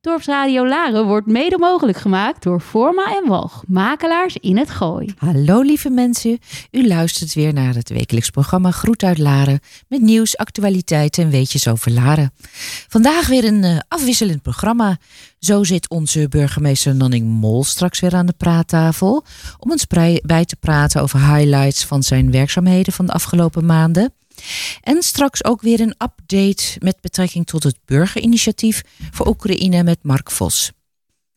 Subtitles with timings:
[0.00, 5.14] Dorpsradio Laren wordt mede mogelijk gemaakt door Forma en Walg, makelaars in het Gooi.
[5.16, 6.38] Hallo lieve mensen,
[6.70, 11.68] u luistert weer naar het wekelijks programma Groet uit Laren met nieuws, actualiteiten en weetjes
[11.68, 12.32] over Laren.
[12.88, 14.98] Vandaag weer een uh, afwisselend programma.
[15.38, 19.24] Zo zit onze burgemeester Nanning Mol straks weer aan de praattafel
[19.58, 19.86] om ons
[20.22, 24.12] bij te praten over highlights van zijn werkzaamheden van de afgelopen maanden.
[24.80, 30.30] En straks ook weer een update met betrekking tot het burgerinitiatief voor Oekraïne met Mark
[30.30, 30.72] Vos.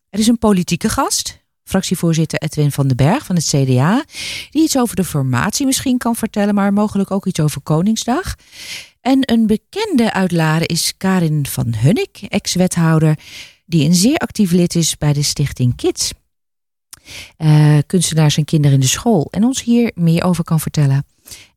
[0.09, 4.03] Er is een politieke gast, fractievoorzitter Edwin van den Berg van het CDA,
[4.49, 8.35] die iets over de formatie misschien kan vertellen, maar mogelijk ook iets over Koningsdag.
[9.01, 13.19] En een bekende uitlader is Karin van Hunnik, ex-wethouder,
[13.65, 16.11] die een zeer actief lid is bij de stichting Kids.
[17.37, 21.05] Uh, kunstenaars en kinderen in de school en ons hier meer over kan vertellen.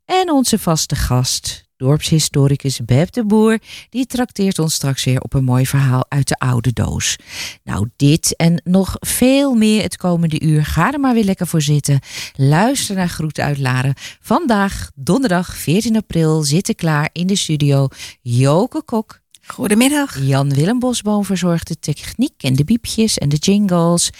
[0.04, 3.58] En onze vaste gast, dorpshistoricus Beb de Boer,
[3.90, 7.16] die trakteert ons straks weer op een mooi verhaal uit de oude doos.
[7.62, 10.64] Nou, dit en nog veel meer het komende uur.
[10.64, 12.00] Ga er maar weer lekker voor zitten.
[12.36, 13.94] Luister naar Groeten uit Laren.
[14.20, 17.88] Vandaag, donderdag 14 april, zitten klaar in de studio
[18.22, 19.22] Joke Kok.
[19.47, 20.19] Goedemiddag.
[20.20, 24.10] Jan-Willem Bosboom verzorgt de techniek en de biepjes en de jingles.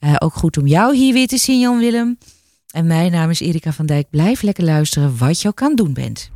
[0.00, 2.18] Uh, ook goed om jou hier weer te zien, Jan-Willem.
[2.78, 4.10] En mijn naam is Erika van Dijk.
[4.10, 6.30] Blijf lekker luisteren wat je ook aan doen bent.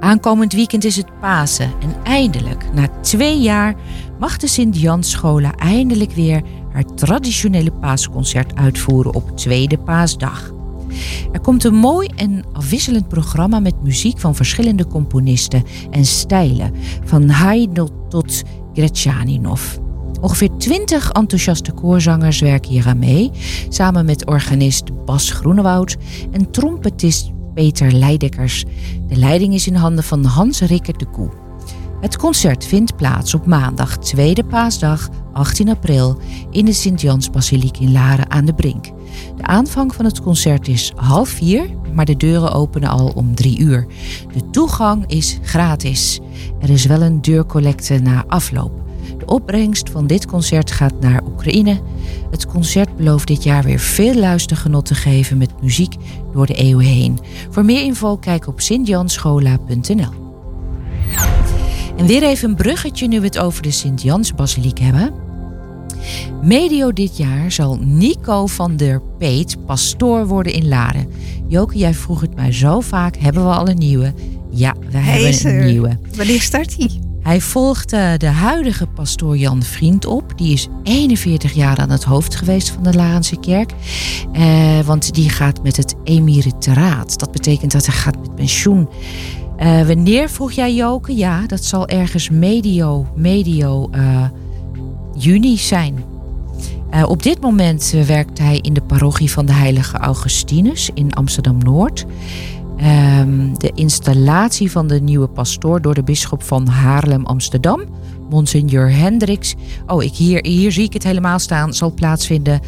[0.00, 3.74] Aankomend weekend is het Pasen en eindelijk, na twee jaar,
[4.18, 10.52] mag de Sint-Jans-schola eindelijk weer haar traditionele paasconcert uitvoeren op tweede paasdag.
[11.32, 17.28] Er komt een mooi en afwisselend programma met muziek van verschillende componisten en stijlen, van
[17.28, 19.83] Haydn tot Gretchaninov.
[20.20, 23.30] Ongeveer 20 enthousiaste koorzangers werken hier aan mee,
[23.68, 25.96] samen met organist Bas Groenewoud
[26.32, 28.64] en trompetist Peter Leidekkers.
[29.08, 31.30] De leiding is in handen van Hans Rikker de Koe.
[32.00, 36.18] Het concert vindt plaats op maandag, tweede paasdag, 18 april,
[36.50, 38.84] in de Sint-Jans-basiliek in Laren aan de Brink.
[39.36, 43.58] De aanvang van het concert is half vier, maar de deuren openen al om drie
[43.58, 43.86] uur.
[44.32, 46.20] De toegang is gratis.
[46.60, 48.83] Er is wel een deurcollecte na afloop.
[49.18, 51.80] De opbrengst van dit concert gaat naar Oekraïne.
[52.30, 55.94] Het concert belooft dit jaar weer veel luistergenot te geven met muziek
[56.32, 57.18] door de eeuwen heen.
[57.50, 60.22] Voor meer info kijk op sintjanschola.nl.
[61.96, 65.12] En weer even een bruggetje nu we het over de Sint-Jans-basiliek hebben.
[66.42, 71.08] Medio dit jaar zal Nico van der Peet pastoor worden in Laren.
[71.48, 73.16] Joke, jij vroeg het mij zo vaak.
[73.16, 74.12] Hebben we al een nieuwe?
[74.50, 75.98] Ja, we hebben een nieuwe.
[76.16, 77.03] Wanneer start hij?
[77.24, 80.38] Hij volgt de huidige pastoor Jan Vriend op.
[80.38, 83.72] Die is 41 jaar aan het hoofd geweest van de Larense kerk.
[84.32, 87.18] Eh, want die gaat met het emeriteraat.
[87.18, 88.88] Dat betekent dat hij gaat met pensioen.
[89.58, 91.16] Uh, wanneer vroeg jij Joke?
[91.16, 94.24] Ja, dat zal ergens medio, medio uh,
[95.16, 96.04] juni zijn.
[96.94, 102.04] Uh, op dit moment werkt hij in de parochie van de Heilige Augustinus in Amsterdam-Noord.
[102.76, 107.84] Um, de installatie van de nieuwe pastoor door de bisschop van Haarlem-Amsterdam,
[108.30, 109.54] Monsignor Hendricks.
[109.86, 111.74] Oh, ik hier, hier zie ik het helemaal staan.
[111.74, 112.60] Zal plaatsvinden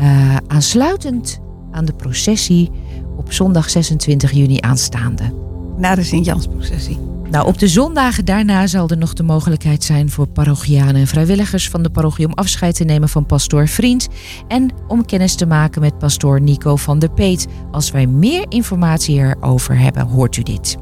[0.00, 1.40] uh, aansluitend
[1.70, 2.70] aan de processie
[3.16, 5.32] op zondag 26 juni aanstaande.
[5.76, 7.11] Na de Sint-Jans-processie.
[7.32, 11.68] Nou, op de zondagen daarna zal er nog de mogelijkheid zijn voor parochianen en vrijwilligers
[11.68, 14.08] van de parochie om afscheid te nemen van pastoor Vriend
[14.48, 17.46] en om kennis te maken met pastoor Nico van der Peet.
[17.70, 20.76] Als wij meer informatie erover hebben, hoort u dit.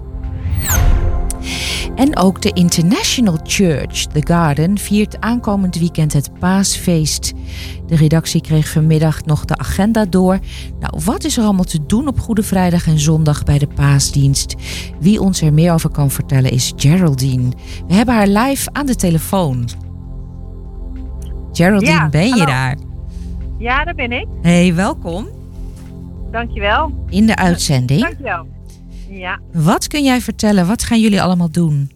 [2.00, 7.32] En ook de International Church, The Garden, viert aankomend weekend het paasfeest.
[7.86, 10.38] De redactie kreeg vanmiddag nog de agenda door.
[10.78, 14.54] Nou, wat is er allemaal te doen op Goede Vrijdag en Zondag bij de paasdienst?
[15.00, 17.48] Wie ons er meer over kan vertellen is Geraldine.
[17.86, 19.68] We hebben haar live aan de telefoon.
[21.52, 22.76] Geraldine, ben je daar?
[23.58, 24.26] Ja, daar ben ik.
[24.42, 25.28] Hey, welkom.
[26.30, 26.92] Dankjewel.
[27.08, 28.00] In de uitzending.
[28.00, 28.49] Dankjewel.
[29.10, 29.40] Ja.
[29.52, 30.66] Wat kun jij vertellen?
[30.66, 31.90] Wat gaan jullie allemaal doen?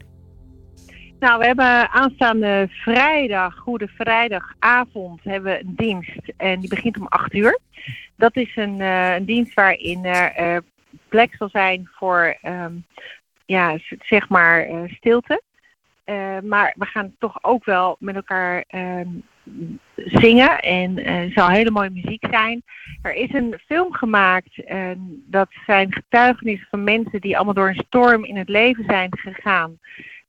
[1.19, 6.33] Nou, we hebben aanstaande vrijdag, Goede Vrijdagavond, hebben we een dienst.
[6.37, 7.59] En die begint om 8 uur.
[8.17, 10.59] Dat is een, uh, een dienst waarin er uh,
[11.09, 12.87] plek zal zijn voor, um,
[13.47, 15.43] ja, zeg maar, uh, stilte.
[16.43, 19.09] maar we gaan toch ook wel met elkaar ehm,
[19.95, 22.63] zingen en er zal hele mooie muziek zijn.
[23.03, 27.85] Er is een film gemaakt en dat zijn getuigenissen van mensen die allemaal door een
[27.87, 29.79] storm in het leven zijn gegaan.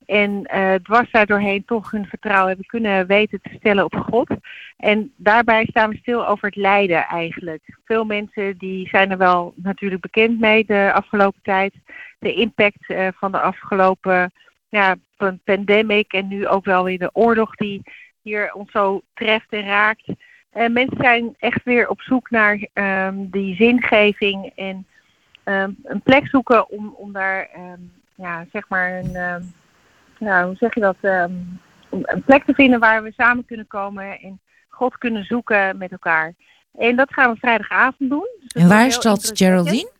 [0.05, 4.29] En uh, dwars daardoorheen toch hun vertrouwen hebben kunnen weten te stellen op God.
[4.77, 7.61] En daarbij staan we stil over het lijden eigenlijk.
[7.85, 11.73] Veel mensen die zijn er wel natuurlijk bekend mee de afgelopen tijd.
[12.19, 14.31] De impact uh, van de afgelopen
[14.69, 14.95] ja,
[15.43, 17.81] pandemic en nu ook wel weer de oorlog die
[18.25, 20.05] hier ons zo treft en raakt.
[20.51, 24.87] En mensen zijn echt weer op zoek naar ehm, die zingeving en
[25.43, 27.79] ehm, een plek zoeken om, om daar, ehm,
[28.15, 29.11] ja, zeg maar, een,
[30.19, 30.97] nou, hoe zeg je dat,
[31.89, 34.39] om een plek te vinden waar we samen kunnen komen en
[34.69, 36.33] God kunnen zoeken met elkaar.
[36.77, 38.27] En dat gaan we vrijdagavond doen.
[38.39, 39.31] Dus En waar is dat.
[39.33, 39.91] Geraldine?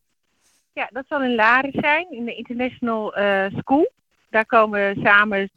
[0.73, 3.91] Ja, dat zal in Laren zijn, in de International eh, School.
[4.29, 5.49] Daar komen samen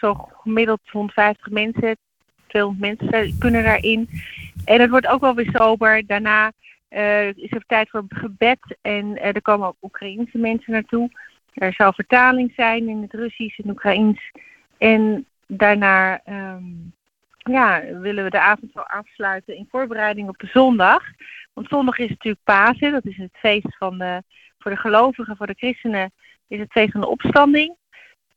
[0.00, 1.96] zo gemiddeld 150 mensen,
[2.48, 4.08] 200 mensen kunnen daarin.
[4.64, 6.06] En het wordt ook wel weer sober.
[6.06, 6.52] Daarna
[6.88, 11.10] eh, is er tijd voor gebed en eh, er komen ook Oekraïense mensen naartoe.
[11.54, 14.30] Er zal vertaling zijn in het Russisch en Oekraïens.
[14.78, 16.64] En daarna ehm,
[17.38, 21.02] ja, willen we de avond wel afsluiten in voorbereiding op de zondag.
[21.52, 24.22] Want zondag is natuurlijk Pasen, dat is het feest van de,
[24.58, 26.12] voor de gelovigen, voor de christenen,
[26.48, 27.76] is het feest van de opstanding.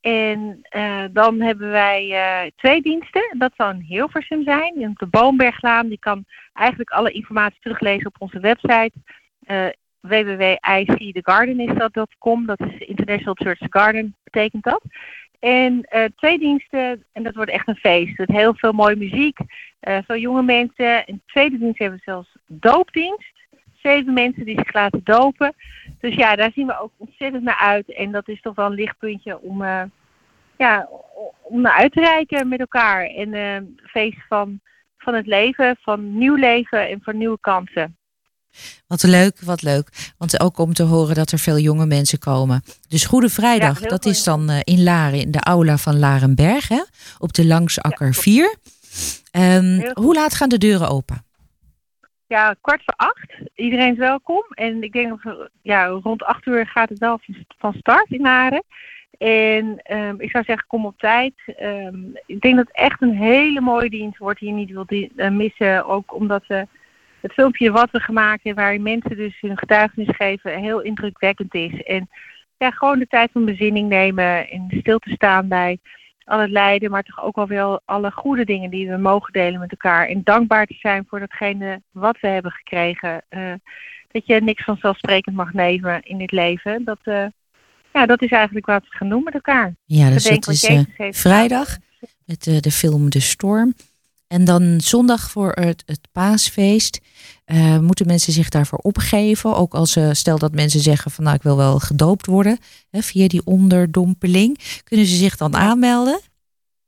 [0.01, 3.35] En eh, dan hebben wij eh, twee diensten.
[3.37, 5.87] Dat zal in Hilversum zijn, de Boomberglaan.
[5.87, 8.91] Die kan eigenlijk alle informatie teruglezen op onze website.
[9.47, 9.67] Uh.
[12.45, 14.81] Dat is International Church Garden, betekent dat.
[15.39, 18.17] En eh, twee diensten, en dat wordt echt een feest.
[18.17, 19.37] Met heel veel mooie muziek,
[19.79, 21.05] veel jonge mensen.
[21.05, 23.40] En de tweede dienst hebben we zelfs doopdienst.
[23.81, 25.53] Zeven mensen die zich laten dopen.
[25.99, 27.93] Dus ja, daar zien we ook ontzettend naar uit.
[27.93, 29.83] En dat is toch wel een lichtpuntje om, eh,
[30.57, 30.89] ja,
[31.41, 33.05] om naar uit te reiken met elkaar.
[33.05, 34.59] En eh, een feest van,
[34.97, 37.95] van het leven, van nieuw leven en van nieuwe kansen.
[38.87, 40.13] Wat leuk, wat leuk.
[40.17, 42.63] Want ook om te horen dat er veel jonge mensen komen.
[42.87, 46.67] Dus Goede Vrijdag, Ja, dat is dan eh, in Laren, in de aula van Larenberg,
[46.67, 46.83] hè?
[47.17, 48.55] op de Langsakker Ja, 4.
[49.31, 51.25] Ehm, hoe laat gaan de deuren open?
[52.31, 53.33] Ja, kwart voor acht.
[53.55, 54.43] Iedereen is welkom.
[54.49, 57.19] En ik denk dat ja, rond acht uur gaat het wel
[57.57, 58.63] van- start in Laren.
[59.17, 61.33] En ehm, ik zou zeggen, kom op tijd.
[61.45, 61.95] Ehm,
[62.25, 65.29] ik denk dat het echt een hele mooie dienst wordt die je niet wilt eh,
[65.29, 65.85] missen.
[65.85, 66.67] Ook omdat we
[67.21, 71.83] het filmpje wat we gemaakt hebben, waarin mensen dus hun getuigenis geven, heel indrukwekkend is.
[71.83, 72.09] En
[72.57, 75.79] ja, gewoon de tijd van bezinning nemen en stil te staan bij
[76.25, 79.59] al het lijden, maar toch ook al wel alle goede dingen die we mogen delen
[79.59, 80.07] met elkaar.
[80.07, 83.21] En dankbaar te zijn voor datgene wat we hebben gekregen.
[83.29, 83.53] Eh,
[84.11, 86.83] dat je niks vanzelfsprekend mag nemen in dit leven.
[86.83, 87.25] Dat, eh,
[87.93, 89.75] ja, dat is eigenlijk wat we gaan doen met elkaar.
[89.85, 91.77] Ja, dus dat is heeft vrijdag
[92.25, 93.73] met de film De Storm.
[94.31, 97.01] En dan zondag voor het, het paasfeest.
[97.45, 99.55] eh, moeten mensen zich daarvoor opgeven?
[99.55, 102.57] Ook als ze, stel dat mensen zeggen van nou ik wil wel gedoopt worden.
[102.89, 104.81] Hè, via die onderdompeling.
[104.83, 106.19] Kunnen ze zich dan aanmelden?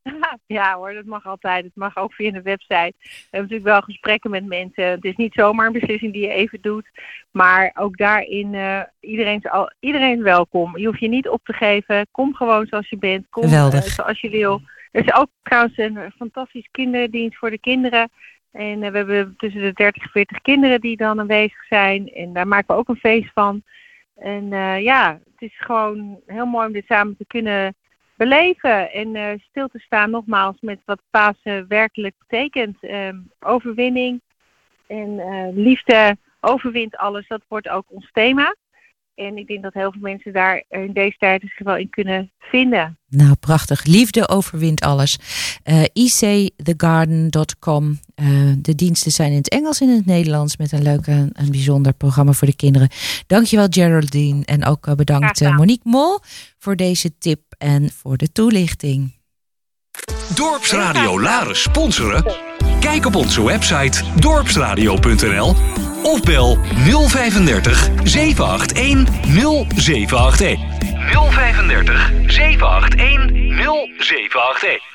[0.45, 1.63] Ja hoor, dat mag altijd.
[1.63, 2.93] Het mag ook via de website.
[2.97, 4.83] We hebben natuurlijk wel gesprekken met mensen.
[4.83, 6.89] Het is niet zomaar een beslissing die je even doet.
[7.31, 10.77] Maar ook daarin, eh, iedereen, is al, iedereen is welkom.
[10.77, 12.07] Je hoeft je niet op te geven.
[12.11, 13.25] Kom gewoon zoals je bent.
[13.29, 14.61] Kom eh, zoals je wil.
[14.93, 18.09] Er is ook trouwens een fantastisch kinderdienst voor de kinderen.
[18.51, 22.09] En eh, we hebben tussen de 30 en 40 kinderen die dan aanwezig zijn.
[22.13, 23.63] En daar maken we ook een feest van.
[24.15, 27.75] En eh, ja, het is gewoon heel mooi om dit samen te kunnen
[28.15, 32.83] beleven en eh, stil te staan nogmaals met wat Pasen werkelijk betekent.
[32.83, 34.21] Ehm, overwinning
[34.87, 35.21] en
[35.53, 38.55] liefde overwint alles, dat wordt ook ons thema.
[39.15, 42.31] En ik denk dat heel veel mensen daar in deze tijd zich wel in kunnen
[42.39, 42.97] vinden.
[43.07, 43.85] Nou, prachtig.
[43.85, 45.19] Liefde overwint alles.
[45.63, 47.99] Eh icthegarden.com.
[48.15, 48.27] Eh,
[48.57, 51.51] de diensten zijn in het Engels en in het Nederlands met een leuk en een
[51.51, 52.89] bijzonder programma voor de kinderen.
[53.27, 55.41] Dankjewel Geraldine en ook eh, bedankt.
[55.41, 56.19] Monique Mol
[56.57, 59.21] voor deze tip en voor de toelichting.
[60.35, 62.25] Dorpsradio Laren sponsoren?
[62.79, 65.55] Kijk op onze website dorpsradio.nl
[66.03, 66.57] of bel
[67.07, 69.09] 035 781
[69.75, 70.57] 0781.
[71.11, 73.31] 035 781
[73.97, 74.91] 0781.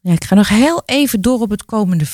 [0.00, 2.04] Ja, ik ga nog heel even door op het komende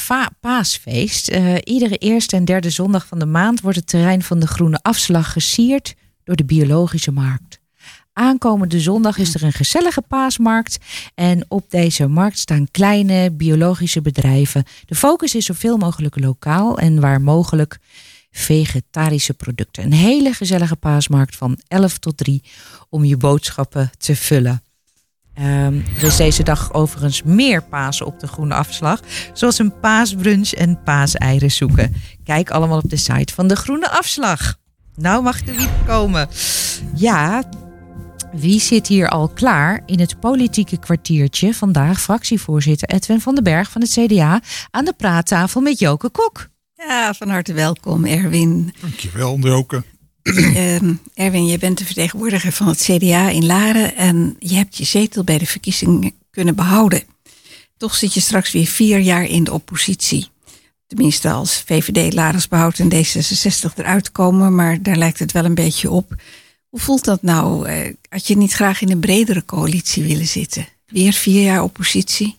[0.41, 1.29] paasfeest.
[1.29, 4.79] Eh, iedere eerste en derde zondag van de maand wordt het terrein van de Groene
[4.83, 7.60] Afslag gesierd door de Biologische Markt.
[8.21, 10.79] Aankomende zondag is er een gezellige paasmarkt.
[11.15, 14.65] En op deze markt staan kleine biologische bedrijven.
[14.87, 17.79] De focus is zoveel mogelijk lokaal en waar mogelijk
[18.31, 19.85] vegetarische producten.
[19.85, 22.43] Een hele gezellige paasmarkt van 11 tot 3
[22.89, 24.63] om je boodschappen te vullen.
[25.35, 29.01] Ehm, er is deze dag overigens meer Pasen op de groene afslag.
[29.33, 31.95] Zoals een paasbrunch en paaseieren zoeken.
[32.25, 34.57] Kijk allemaal op de site van de groene afslag.
[34.95, 36.29] Nou mag de wiep komen.
[36.95, 37.43] Ja,
[38.33, 41.55] wie zit hier al klaar in het politieke kwartiertje?
[41.55, 46.49] Vandaag fractievoorzitter Edwin van den Berg van het CDA aan de praattafel met Joke Kok.
[46.75, 48.75] Ja, van harte welkom, Erwin.
[48.81, 49.83] Dankjewel, Joke.
[50.23, 54.85] Ehm, Erwin, je bent de vertegenwoordiger van het CDA in Laren en je hebt je
[54.85, 57.03] zetel bij de verkiezingen kunnen behouden.
[57.77, 60.29] Toch zit je straks weer vier jaar in de oppositie.
[60.87, 65.91] Tenminste, als VVD, Laresbehoud en D66 eruit komen, maar daar lijkt het wel een beetje
[65.91, 66.15] op.
[66.71, 67.69] Hoe voelt dat nou?
[67.69, 70.67] Eh, had je niet graag in een bredere coalitie willen zitten?
[70.87, 72.37] Weer vier jaar oppositie?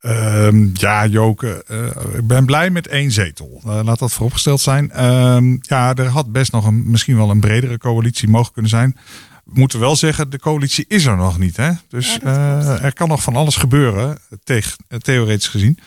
[0.00, 3.60] Ehm, ja, Joke, eh, ik ben blij met één zetel.
[3.64, 4.90] Eh, laat dat vooropgesteld zijn.
[4.90, 8.96] Ehm, ja, er had best nog een, misschien wel een bredere coalitie mogelijk kunnen zijn.
[9.44, 11.56] We moeten wel zeggen, de coalitie is er nog niet.
[11.56, 11.70] Hè?
[11.88, 15.78] Dus er kan nog van alles gebeuren, tegen, theoretisch gezien.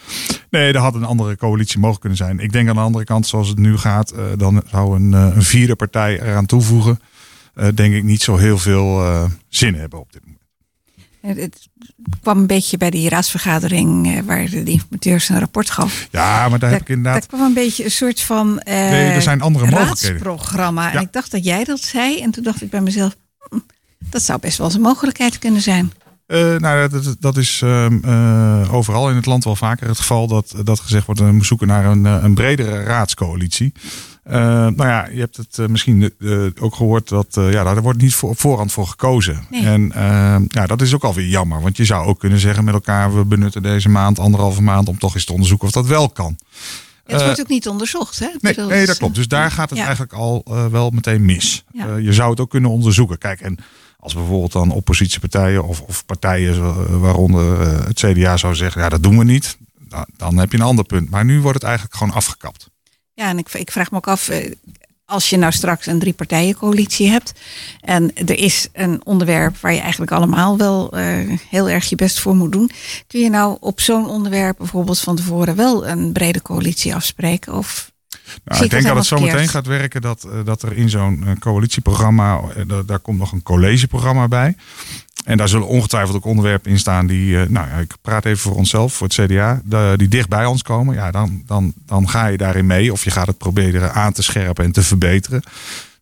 [0.50, 2.40] Nee, er had een andere coalitie mogelijk kunnen zijn.
[2.40, 5.76] Ik denk aan de andere kant, zoals het nu gaat, dan zou een, een, vierde
[5.76, 7.00] partij eraan toevoegen.
[7.74, 10.36] Denk ik niet zo heel veel zin hebben op dit moment.
[11.26, 11.70] Het
[12.22, 16.08] kwam een beetje bij die raadsvergadering eh, waar de informateurs een rapport gaf.
[16.12, 17.22] Ja, maar daar, heb ik inderdaad.
[17.22, 18.48] Dat kwam een beetje een soort van.
[18.48, 20.22] Uh, nee, er zijn andere mogelijkheden.
[20.22, 20.94] Programma.
[20.94, 22.22] En ik dacht dat jij dat zei.
[22.22, 23.16] En toen dacht ik bij mezelf:
[23.50, 23.58] hm,
[24.00, 25.92] dat zou best wel eens een mogelijkheid kunnen zijn.
[26.28, 30.56] Uh, nou, dat, dat is uh, overal in het land wel vaker het geval dat,
[30.64, 33.74] dat gezegd wordt: we zoeken naar een, een bredere raadscoalitie.
[34.28, 36.14] Uh, nou ja, je hebt het misschien
[36.60, 39.48] ook gehoord dat ja, daar wordt niet voor, op voorhand voor gekozen.
[39.52, 39.92] En
[40.48, 41.62] ja, dat is ook alweer jammer.
[41.62, 44.98] Want je zou ook kunnen zeggen met elkaar: we benutten deze maand, anderhalve maand, om
[44.98, 46.38] toch eens te onderzoeken of dat wel kan.
[47.06, 48.28] Het wordt ook niet onderzocht, hè?
[48.40, 49.16] Nee, nee, dat klopt.
[49.16, 51.64] Dus daar gaat het eigenlijk al wel meteen mis.
[52.02, 53.18] je zou het ook kunnen onderzoeken.
[53.18, 53.58] Kijk, en
[54.00, 59.18] als bijvoorbeeld dan oppositiepartijen of, of partijen waaronder het CDA zou zeggen, ja, dat doen
[59.18, 59.58] we niet.
[59.90, 61.10] Dan, dan heb je een ander punt.
[61.10, 62.74] Maar nu wordt het eigenlijk gewoon afgekapt.
[63.16, 64.30] Ja, en ik, ik vraag me ook af,
[65.06, 67.34] als je nou straks een drie-partijen-coalitie hebt
[67.82, 72.20] en er is een onderwerp waar je eigenlijk allemaal wel uh, heel erg je best
[72.20, 72.70] voor moet doen,
[73.08, 77.54] kun je nou op zo'n onderwerp bijvoorbeeld van tevoren wel een brede coalitie afspreken?
[77.54, 77.92] Of
[78.44, 81.24] nou, ik denk dat het zo meteen gaat werken dat, uh, dat er in zo'n
[81.26, 82.42] uh, coalitieprogramma,
[82.86, 84.56] daar komt nog een collegeprogramma bij.
[85.26, 88.56] En daar zullen ongetwijfeld ook onderwerpen in staan die, nou ja, ik praat even voor
[88.56, 89.62] onszelf, voor het CDA,
[89.96, 90.96] die dicht bij ons komen.
[90.96, 94.24] Ja, dan, dan, dan ga je daarin mee of je gaat het proberen aan te
[94.24, 95.44] scherpen en te verbeteren.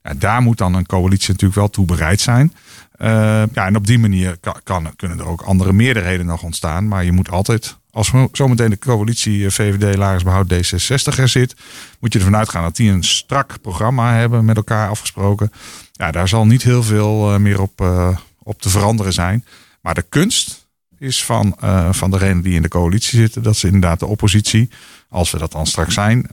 [0.03, 2.53] Ja, daar moet dan een coalitie natuurlijk wel toe bereid zijn.
[2.98, 3.08] Uh,
[3.53, 6.88] ja, en op die manier kan, kan, kunnen er ook andere meerderheden nog ontstaan.
[6.88, 11.55] Maar je moet altijd, als zometeen de coalitie VVD, Lagersbehoud, D66 er zit,
[12.00, 15.51] moet je ervan uitgaan dat die een strak programma hebben met elkaar afgesproken.
[15.91, 19.45] Ja, daar zal niet heel veel uh, meer op, uh, op te veranderen zijn.
[19.81, 23.65] Maar de kunst is van, uh, van degenen die in de coalitie zitten, dat ze
[23.65, 24.69] inderdaad de oppositie,
[25.09, 26.27] als we dat dan straks zijn,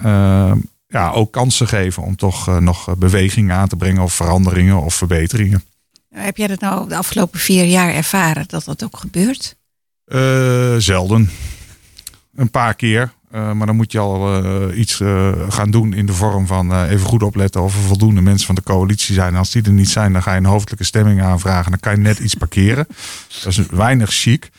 [0.87, 5.65] ja, ook kansen geven om toch nog bewegingen aan te brengen of veranderingen of verbeteringen.
[6.09, 9.59] Heb jij dat nou de afgelopen vier jaar ervaren dat dat ook gebeurt?
[10.79, 11.31] Zelden.
[12.35, 13.13] Een paar keer.
[13.35, 16.85] Uh, maar dan moet je al uh, iets uh, gaan doen in de vorm van
[16.85, 19.37] even goed opletten of er voldoende mensen van de coalitie zijn.
[19.37, 21.71] Als die er niet zijn, dan ga je een hoofdelijke stemming aanvragen.
[21.71, 22.87] Dan kan je net iets parkeren.
[23.43, 24.51] Dat is weinig chic.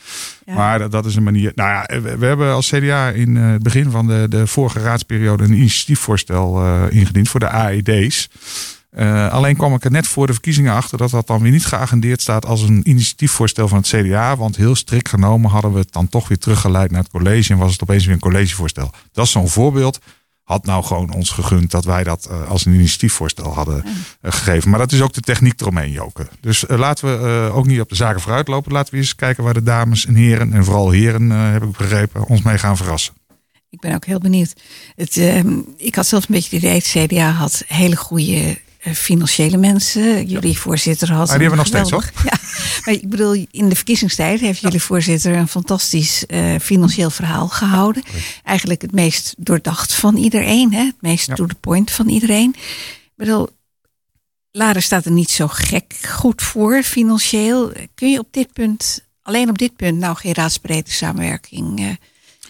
[0.44, 0.54] Ja.
[0.54, 1.52] Maar dat, dat, is een manier.
[1.54, 5.44] Nou ja, we, we hebben als CDA in het begin van de, de vorige raadsperiode
[5.44, 8.28] een initiatiefvoorstel ingediend voor de AED's.
[8.98, 11.66] Uh, alleen kwam ik er net voor de verkiezingen achter dat dat dan weer niet
[11.66, 14.36] geagendeerd staat als een initiatiefvoorstel van het CDA.
[14.36, 17.58] Want heel strikt genomen hadden we het dan toch weer teruggeleid naar het college en
[17.58, 18.90] was het opeens weer een collegevoorstel.
[19.12, 19.98] Dat is zo'n voorbeeld.
[20.42, 23.92] Had nou gewoon ons gegund dat wij dat uh, als een initiatiefvoorstel hadden uh,
[24.32, 24.70] gegeven.
[24.70, 26.28] Maar dat is ook de techniek eromheen, Joke.
[26.40, 28.72] Dus laten we ook niet op de zaken vooruit lopen.
[28.72, 32.26] Laten we eens kijken waar de dames en heren, en vooral heren heb ik begrepen,
[32.26, 33.14] ons mee gaan verrassen.
[33.70, 34.52] Ik ben ook heel benieuwd.
[34.96, 39.56] Het, ehm, ik had zelf een beetje het idee, het CDA had hele goede financiële
[39.56, 40.26] mensen.
[40.26, 41.28] Jullie voorzitter had.
[41.28, 42.10] Ah, die hebben we nog steeds, hoor.
[42.24, 42.38] Ja,
[42.84, 48.02] maar ik bedoel, in de verkiezingstijd heeft jullie voorzitter een fantastisch uh, financieel verhaal gehouden.
[48.44, 50.84] Eigenlijk het meest doordacht van iedereen, hè?
[50.84, 52.54] het meest to the point van iedereen.
[53.04, 53.48] Ik bedoel,
[54.50, 57.72] Laren staat er niet zo gek goed voor financieel.
[57.94, 61.90] Kun je op dit punt, alleen op dit punt, nou geen raadsbreedte samenwerking uh,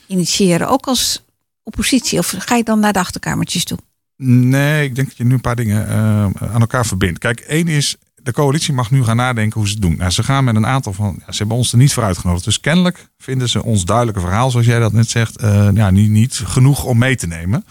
[0.06, 0.68] initiëren?
[0.68, 1.22] Ook als
[1.62, 2.18] oppositie?
[2.18, 3.78] Of ga je dan naar de achterkamertjes toe?
[4.24, 7.18] Nee, ik denk dat je nu een paar dingen uh, aan elkaar verbindt.
[7.18, 9.96] Kijk, één is, de coalitie mag nu gaan nadenken hoe ze het doen.
[9.96, 12.44] Nou, ze gaan met een aantal van, ja, ze hebben ons er niet voor uitgenodigd.
[12.44, 16.10] Dus kennelijk vinden ze ons duidelijke verhaal, zoals jij dat net zegt, uh, ja, niet,
[16.10, 17.64] niet genoeg om mee te nemen.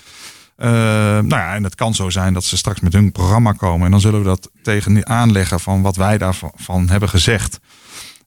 [0.57, 3.85] Uh, nou ja, en het kan zo zijn dat ze straks met hun programma komen.
[3.85, 7.59] En dan zullen we dat tegen aanleggen van wat wij daarvan hebben gezegd.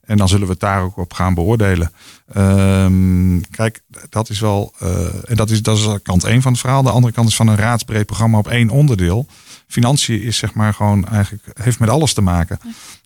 [0.06, 1.92] En dan zullen we het daar ook op gaan beoordelen.
[2.36, 4.74] Um, kijk, dat is wel.
[4.82, 4.88] Uh,
[5.26, 6.82] en dat is, dat is kant één van het verhaal.
[6.82, 9.26] De andere kant is van een raadsbreed programma op één onderdeel.
[9.66, 11.42] Financiën is zeg maar gewoon eigenlijk.
[11.62, 12.58] heeft met alles te maken.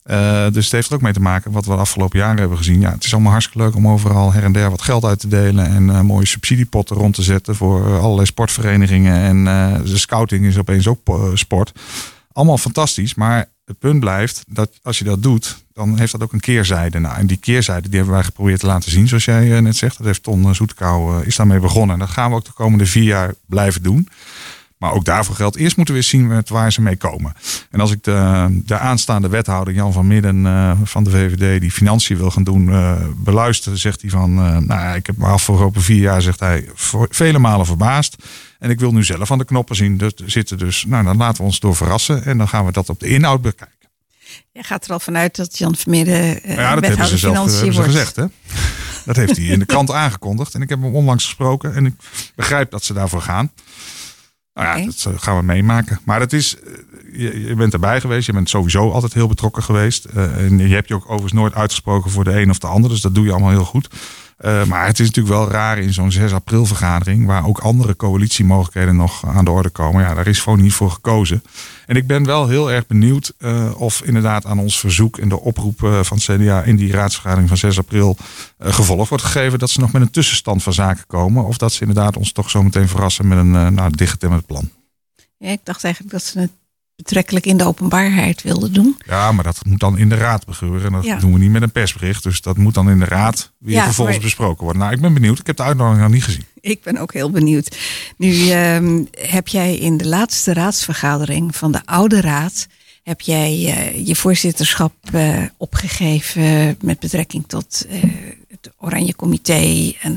[0.06, 2.56] Uh, dus het heeft er ook mee te maken wat we de afgelopen jaren hebben
[2.58, 2.80] gezien.
[2.80, 5.28] Ja, het is allemaal hartstikke leuk om overal her en der wat geld uit te
[5.28, 5.66] delen.
[5.66, 9.16] En uh, mooie subsidiepotten rond te zetten voor allerlei sportverenigingen.
[9.20, 9.44] En
[9.84, 10.98] de scouting is opeens ook
[11.34, 11.72] sport.
[12.32, 16.32] Allemaal fantastisch, maar het punt blijft dat als je dat doet, dan heeft dat ook
[16.32, 16.98] een keerzijde.
[16.98, 19.96] Nou, en die keerzijde die hebben wij geprobeerd te laten zien, zoals jij net zegt.
[19.96, 21.94] Dat heeft Ton Zoetekou is daarmee begonnen.
[21.94, 24.08] En dat gaan we ook de komende vier jaar blijven doen.
[24.78, 27.32] Maar ook daarvoor geldt, eerst moeten we zien met waar ze mee komen.
[27.70, 30.46] En als ik de, de aanstaande wethouder Jan van Midden
[30.84, 34.34] van de VVD, die financiën wil gaan doen, uh, beluisteren, zegt hij van,
[34.66, 36.68] nou ik heb me afgelopen vier jaar, zegt hij,
[37.10, 38.16] vele malen verbaasd.
[38.58, 40.58] En ik wil nu zelf aan de knoppen zien dus, zitten.
[40.58, 43.08] Dus nou, dan laten we ons door verrassen en dan gaan we dat op de
[43.08, 43.76] inhoud bekijken.
[44.52, 47.74] Je gaat er al vanuit dat Jan Midden uh, ja, dat hebben ze zelf hebben
[47.74, 48.16] ze gezegd.
[48.16, 48.24] Hè?
[49.04, 50.54] Dat heeft hij in de krant aangekondigd.
[50.54, 51.74] En ik heb hem onlangs gesproken.
[51.74, 51.94] En ik
[52.34, 53.52] begrijp dat ze daarvoor gaan.
[54.54, 56.00] Nou ja, dat eh, gaan we meemaken.
[56.04, 56.72] Maar het is, eh,
[57.12, 58.26] je, je, bent erbij geweest.
[58.26, 60.06] Je bent sowieso altijd heel betrokken geweest.
[60.14, 62.90] Uh, en je hebt je ook overigens nooit uitgesproken voor de een of de ander.
[62.90, 63.88] Dus dat doe je allemaal heel goed.
[64.40, 67.26] Uh, maar het is natuurlijk wel raar in zo'n 6 april vergadering.
[67.26, 70.02] Waar ook andere coalitiemogelijkheden nog aan de orde komen.
[70.02, 71.42] Ja, daar is gewoon niet voor gekozen.
[71.86, 75.40] En ik ben wel heel erg benieuwd uh, of inderdaad aan ons verzoek en de
[75.40, 78.16] oproep uh, van CDA in die raadsvergadering van 6 april
[78.58, 81.44] gevolg wordt gegeven dat ze nog met een tussenstand van zaken komen.
[81.44, 84.70] Of dat ze inderdaad ons toch zo meteen verrassen met een nou, dichtgetimmerd plan.
[85.36, 86.52] Ja, ik dacht eigenlijk dat ze het
[87.02, 88.96] betrekkelijk in de openbaarheid wilden doen.
[89.06, 90.86] Ja, maar dat moet dan in de raad gebeuren.
[90.86, 91.16] En dat ja.
[91.18, 92.22] doen we niet met een persbericht.
[92.22, 94.26] Dus dat moet dan in de raad weer ja, vervolgens maar...
[94.26, 94.82] besproken worden.
[94.82, 95.38] Nou, ik ben benieuwd.
[95.38, 96.44] Ik heb de uitnodiging nog niet gezien.
[96.60, 97.76] Ik ben ook heel benieuwd.
[98.16, 102.66] Nu uh, heb jij in de laatste raadsvergadering van de oude raad...
[103.02, 108.02] heb jij uh, je voorzitterschap uh, opgegeven met betrekking tot uh,
[108.60, 110.16] het Oranje Comité en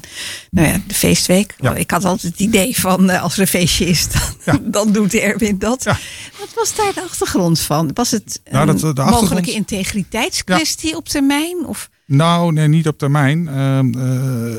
[0.49, 1.55] nou ja, de feestweek.
[1.59, 1.75] Ja.
[1.75, 4.59] Ik had altijd het idee van als er een feestje is, dan, ja.
[4.77, 5.83] dan doet Erwin dat.
[6.39, 7.91] Wat was daar de achtergrond van?
[7.93, 9.21] Was het een nou, dat, de achtergrond...
[9.21, 11.65] mogelijke integriteitskwestie op termijn?
[11.65, 11.89] Of?
[12.05, 13.47] Nou, nee, niet op termijn.
[13.47, 14.55] Uh,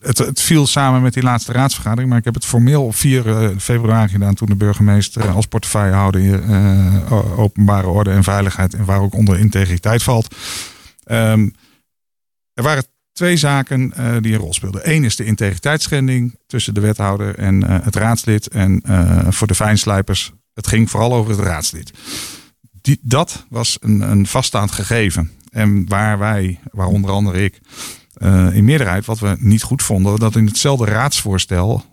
[0.00, 2.08] het, het, viel samen met die laatste raadsvergadering.
[2.08, 4.34] Maar ik heb het formeel op 4 februari gedaan.
[4.34, 8.74] Toen de burgemeester als portefeuillehouder uh, openbare orde en veiligheid.
[8.74, 10.34] En waar ook onder integriteit valt.
[11.10, 11.54] Um,
[12.58, 14.90] er waren twee zaken uh, die een rol speelden.
[14.90, 18.48] Eén is de integriteitsschending tussen de wethouder en uh, het raadslid.
[18.48, 21.92] En uh, voor de fijnslijpers, het ging vooral over het raadslid.
[22.80, 25.30] Die, dat was een, een vaststaand gegeven.
[25.50, 27.60] En waar wij, waar onder andere ik,
[28.52, 31.84] in meerderheid, wat we niet goed vonden, dat in hetzelfde raadsvoorstel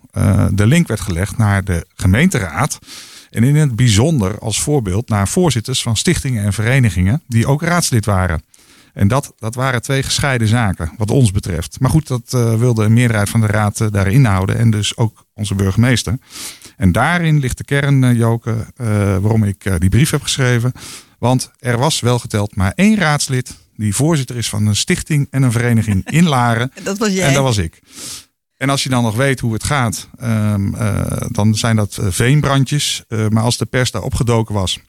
[0.50, 2.78] de link werd gelegd naar de gemeenteraad.
[3.30, 8.04] En in het bijzonder als voorbeeld naar voorzitters van stichtingen en verenigingen die ook raadslid
[8.04, 8.42] waren.
[8.96, 11.80] En dat, dat waren twee gescheiden zaken, wat ons betreft.
[11.80, 14.58] Maar goed, dat uh, wilde een meerderheid van de raad uh, daarin houden.
[14.58, 16.18] En dus ook onze burgemeester.
[16.76, 18.66] En daarin ligt de kern, uh, Joke,
[19.20, 20.72] waarom ik die brief heb geschreven.
[21.18, 25.42] Want er was wel geteld maar één raadslid die voorzitter is van een stichting en
[25.42, 26.72] een vereniging in Laren.
[26.82, 27.26] dat was jij.
[27.26, 27.80] En dat was ik.
[28.56, 30.76] En als je dan nog weet hoe het gaat, um,
[31.28, 33.04] dan zijn dat veenbrandjes.
[33.28, 34.80] maar als de pers daar opgedoken was,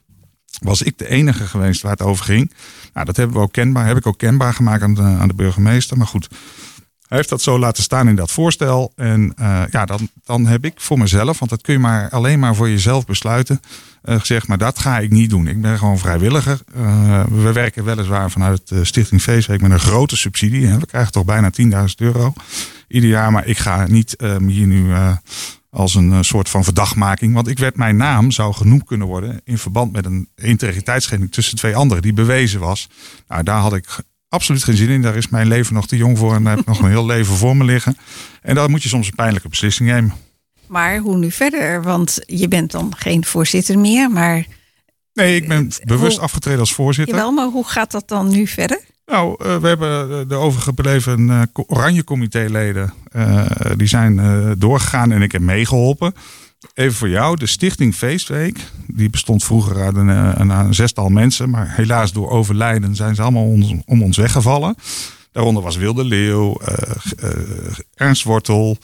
[0.60, 2.54] was ik de enige geweest waar het over ging.
[2.94, 5.34] Nou, dat hebben we ook kenbaar, heb ik ook kenbaar gemaakt aan de, aan de
[5.34, 5.98] burgemeester.
[5.98, 6.28] Maar goed,
[7.08, 8.92] hij heeft dat zo laten staan in dat voorstel.
[8.96, 12.40] En uh, ja, dan, dan heb ik voor mezelf, want dat kun je maar alleen
[12.40, 13.60] maar voor jezelf besluiten,
[14.04, 15.48] uh, gezegd, maar dat ga ik niet doen.
[15.48, 16.60] Ik ben gewoon vrijwilliger.
[16.78, 20.68] Uh, we werken weliswaar vanuit de Stichting Feestweek met een grote subsidie.
[20.68, 20.78] Hè.
[20.78, 21.68] We krijgen toch bijna 10.000
[21.98, 22.34] euro
[22.88, 23.32] ieder jaar.
[23.32, 24.16] Maar ik ga niet
[24.48, 24.94] hier nu
[25.70, 27.34] als een eh, soort van verdachtmaking.
[27.34, 31.58] Want ik werd, mijn naam zou genoemd kunnen worden in verband met een integriteitsschending tussen
[31.58, 32.90] twee anderen die bewezen was.
[33.28, 33.86] Nou, daar had ik
[34.30, 35.02] absoluut geen zin in.
[35.02, 37.06] Daar is mijn leven nog te jong voor en daar heb ik nog een heel
[37.06, 37.98] leven voor me liggen.
[38.42, 40.14] En dan moet je soms een pijnlijke beslissing nemen.
[40.68, 41.84] Maar hoe nu verder?
[41.84, 44.46] Want je bent dan geen voorzitter meer, maar...
[45.14, 47.16] Nee, ik ben bewust hoe, afgetreden als voorzitter.
[47.16, 48.80] Jawel, maar hoe gaat dat dan nu verder?
[49.12, 52.94] Nou, uh, we hebben de overgebleven uh, oranje comitéleden.
[53.76, 54.20] Die zijn
[54.58, 56.14] doorgegaan en ik heb meegeholpen.
[56.74, 58.60] Even voor jou, de Stichting Feestweek.
[58.88, 60.08] Die bestond vroeger uit een,
[60.50, 61.50] een, zestal mensen.
[61.50, 64.76] Maar helaas door overlijden zijn ze allemaal ons, om ons weggevallen.
[65.32, 66.58] Daaronder was Wilde Leeuw,
[67.94, 68.78] Ernst Wortel,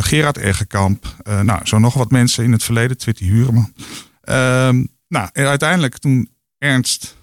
[0.00, 1.14] Gerard Eggekamp.
[1.42, 2.98] nou, zo nog wat mensen in het verleden.
[2.98, 3.72] Twitty Hureman.
[4.20, 7.16] Ehm, nou, en uiteindelijk toen Ernst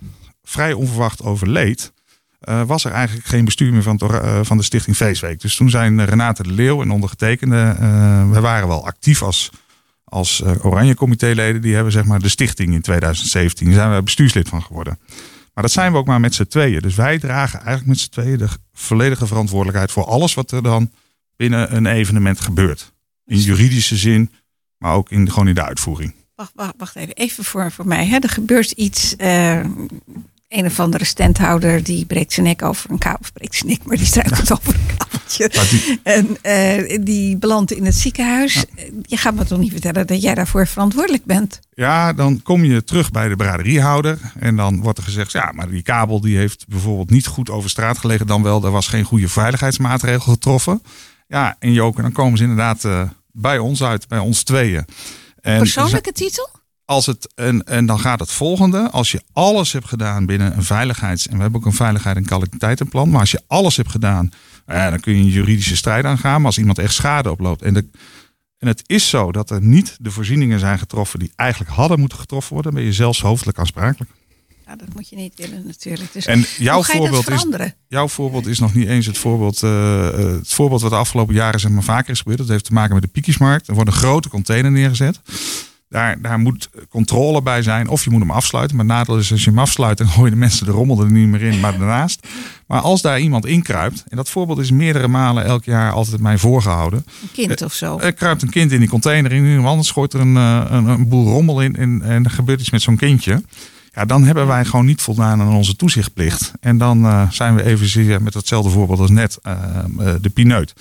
[0.43, 1.91] vrij onverwacht overleed
[2.41, 5.41] uh, was er eigenlijk geen bestuur meer van, uh, van de Stichting Feestweek.
[5.41, 7.75] Dus toen zijn Renate de Leeuw en ondergetekende,
[8.31, 9.49] we waren wel actief als,
[10.03, 11.61] als Oranje Comitéleden.
[11.61, 14.99] Die hebben zeg maar de stichting in 2017, daar zijn we bestuurslid van geworden.
[15.53, 16.81] Maar dat zijn we ook maar met z'n tweeën.
[16.81, 20.91] Dus wij dragen eigenlijk met z'n tweeën de volledige verantwoordelijkheid voor alles wat er dan
[21.35, 22.93] binnen een evenement gebeurt.
[23.25, 24.31] In juridische zin,
[24.77, 26.13] maar ook in, gewoon in de uitvoering.
[26.35, 27.15] Wacht, wacht, wacht even.
[27.15, 28.05] Even voor, voor mij.
[28.05, 28.17] Hè.
[28.17, 29.15] Er gebeurt iets
[30.47, 33.17] een of andere standhouder die breekt zijn nek over een kabel.
[33.21, 35.49] Of breekt zijn nek, maar die struikelt over een kabeltje.
[35.69, 38.65] die- En eh, die belandt in het ziekenhuis.
[39.01, 41.59] Je gaat me toch niet vertellen dat jij daarvoor verantwoordelijk bent?
[41.73, 44.19] Ja, dan kom je terug bij de braderiehouder.
[44.39, 47.69] En dan wordt er gezegd, ja, maar die kabel die heeft bijvoorbeeld niet goed over
[47.69, 48.27] straat gelegen.
[48.27, 50.81] Dan wel, er was geen goede veiligheidsmaatregel getroffen.
[51.27, 54.85] Ja, en Joke, dan komen ze inderdaad eh, bij ons uit, bij ons tweeën.
[55.41, 56.49] En Persoonlijke titel?
[56.87, 58.89] Als het, en, en dan gaat het volgende.
[58.91, 61.27] Als je alles hebt gedaan binnen een veiligheids...
[61.27, 63.09] en we hebben ook een veiligheid- en kwaliteitenplan.
[63.09, 64.31] Maar als je alles hebt gedaan,
[64.65, 66.37] eh, dan kun je een juridische strijd aangaan.
[66.37, 67.61] Maar als iemand echt schade oploopt...
[67.61, 67.85] En, de,
[68.57, 71.19] en het is zo dat er niet de voorzieningen zijn getroffen...
[71.19, 72.71] die eigenlijk hadden moeten getroffen worden...
[72.71, 74.11] dan ben je zelfs hoofdelijk aansprakelijk.
[74.65, 76.13] Nou, dat moet je niet willen natuurlijk.
[76.13, 77.45] Dus En jouw voorbeeld, is,
[77.87, 79.63] jouw voorbeeld is nog niet eens het voorbeeld...
[79.63, 82.37] eh, eh, het voorbeeld wat de afgelopen jaren zeg maar, vaker is gebeurd.
[82.37, 83.67] Dat heeft te maken met de piekjesmarkt.
[83.67, 85.19] Er wordt een grote container neergezet.
[85.89, 87.87] Daar, daar moet controle bij zijn.
[87.87, 88.75] Of je moet hem afsluiten.
[88.75, 91.27] Maar nadeel is als je hem afsluit, dan gooien de mensen de rommel er niet
[91.27, 92.27] meer in, maar daarnaast.
[92.67, 96.37] Maar als daar iemand inkruipt, en dat voorbeeld is meerdere malen elk jaar altijd mij
[96.37, 97.05] voorgehouden.
[97.21, 97.99] Een kind of zo.
[97.99, 100.85] Er kruipt een kind in die container in, iemand anders gooit er een, eh, een,
[100.85, 103.41] een boel rommel in en, en er gebeurt iets met zo'n kindje.
[103.97, 106.51] Ja, dan hebben wij gewoon niet voldaan aan onze toezichtplicht.
[106.59, 109.53] En dan eh, zijn we evenzeer met hetzelfde voorbeeld als net, eh,
[109.99, 110.73] eh, de pineut.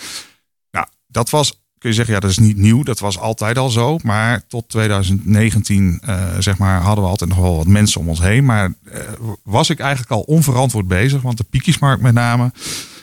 [0.71, 2.83] Nou, dat was, kun je zeggen, ja, dat is niet nieuw.
[2.83, 3.99] Dat was altijd al zo.
[4.03, 8.20] Maar tot 2019, eh, zeg maar, hadden we altijd nog wel wat mensen om ons
[8.20, 8.44] heen.
[8.44, 9.01] Maar eh,
[9.42, 11.22] was ik eigenlijk al onverantwoord bezig.
[11.22, 12.53] Want de piekjesmarkt met name,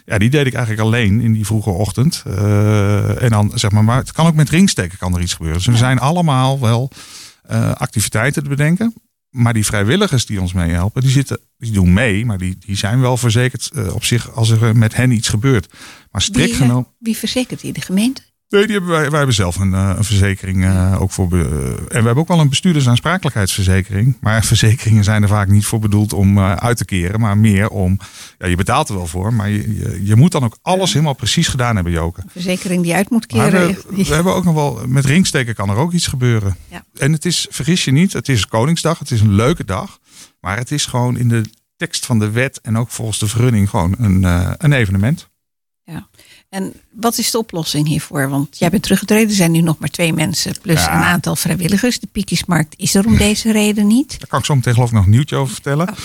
[0.06, 2.24] ja, die deed ik eigenlijk alleen in die vroege ochtend.
[2.26, 5.58] Eh, en dan, zeg maar, maar het kan ook met ringsteken kan er iets gebeuren.
[5.58, 6.92] Dus er zijn allemaal wel
[7.74, 8.94] activiteiten te bedenken.
[9.30, 12.26] Maar die vrijwilligers die ons meehelpen, die, zitten, die doen mee.
[12.26, 15.74] Maar die, die zijn wel verzekerd op zich als er met hen iets gebeurt.
[16.12, 16.88] Maar strikt genomen...
[17.00, 17.74] wie verzekert die?
[17.74, 18.22] De gemeente?
[18.54, 21.32] Nee, die hebben wij, wij hebben zelf een, eh, een verzekering eh, ook voor.
[21.32, 24.18] eh, en we hebben ook wel een bestuurdersaansprakelijkheidsverzekering.
[24.22, 27.20] Maar verzekeringen zijn er vaak niet voor bedoeld om uit te keren.
[27.20, 28.00] Maar meer om.
[28.38, 29.34] Ja, je betaalt er wel voor.
[29.34, 32.24] Maar je, je, je moet dan ook alles helemaal precies gedaan hebben, Joken.
[32.28, 33.68] Verzekering die uit moet keren.
[33.68, 34.82] we, we hebben ook nog wel.
[34.88, 36.56] Met ringsteken kan er ook iets gebeuren.
[36.68, 36.86] Ja.
[36.94, 39.00] En het is, vergis je niet, het is Koningsdag.
[39.00, 40.00] Het is een leuke dag.
[40.40, 41.42] Maar het is gewoon in de
[41.76, 44.24] tekst van de wet en ook volgens de vergunning gewoon een,
[44.58, 45.32] een evenement.
[46.54, 48.30] En wat is de oplossing hiervoor?
[48.30, 50.96] Want jij bent teruggetreden, er zijn nu nog maar twee mensen plus Ja.
[50.96, 52.00] een aantal vrijwilligers.
[52.00, 54.20] De Piekjesmarkt is er om deze reden niet.
[54.20, 55.90] Daar kan ik zo meteen geloof ik nog een nieuwtje over vertellen.
[55.90, 55.96] Oh,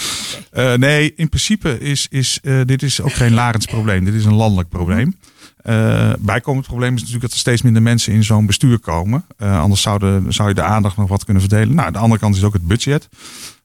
[0.50, 4.04] Eh, nee, in principe is, is eh, dit is ook geen Larens probleem.
[4.04, 5.16] Dit is een landelijk probleem.
[5.62, 9.24] Eh bijkomend probleem is natuurlijk dat er steeds minder mensen in zo'n bestuur komen.
[9.38, 11.74] Anders zouden, zou je de aandacht nog wat kunnen verdelen.
[11.74, 13.08] Nou, de andere kant is ook het budget.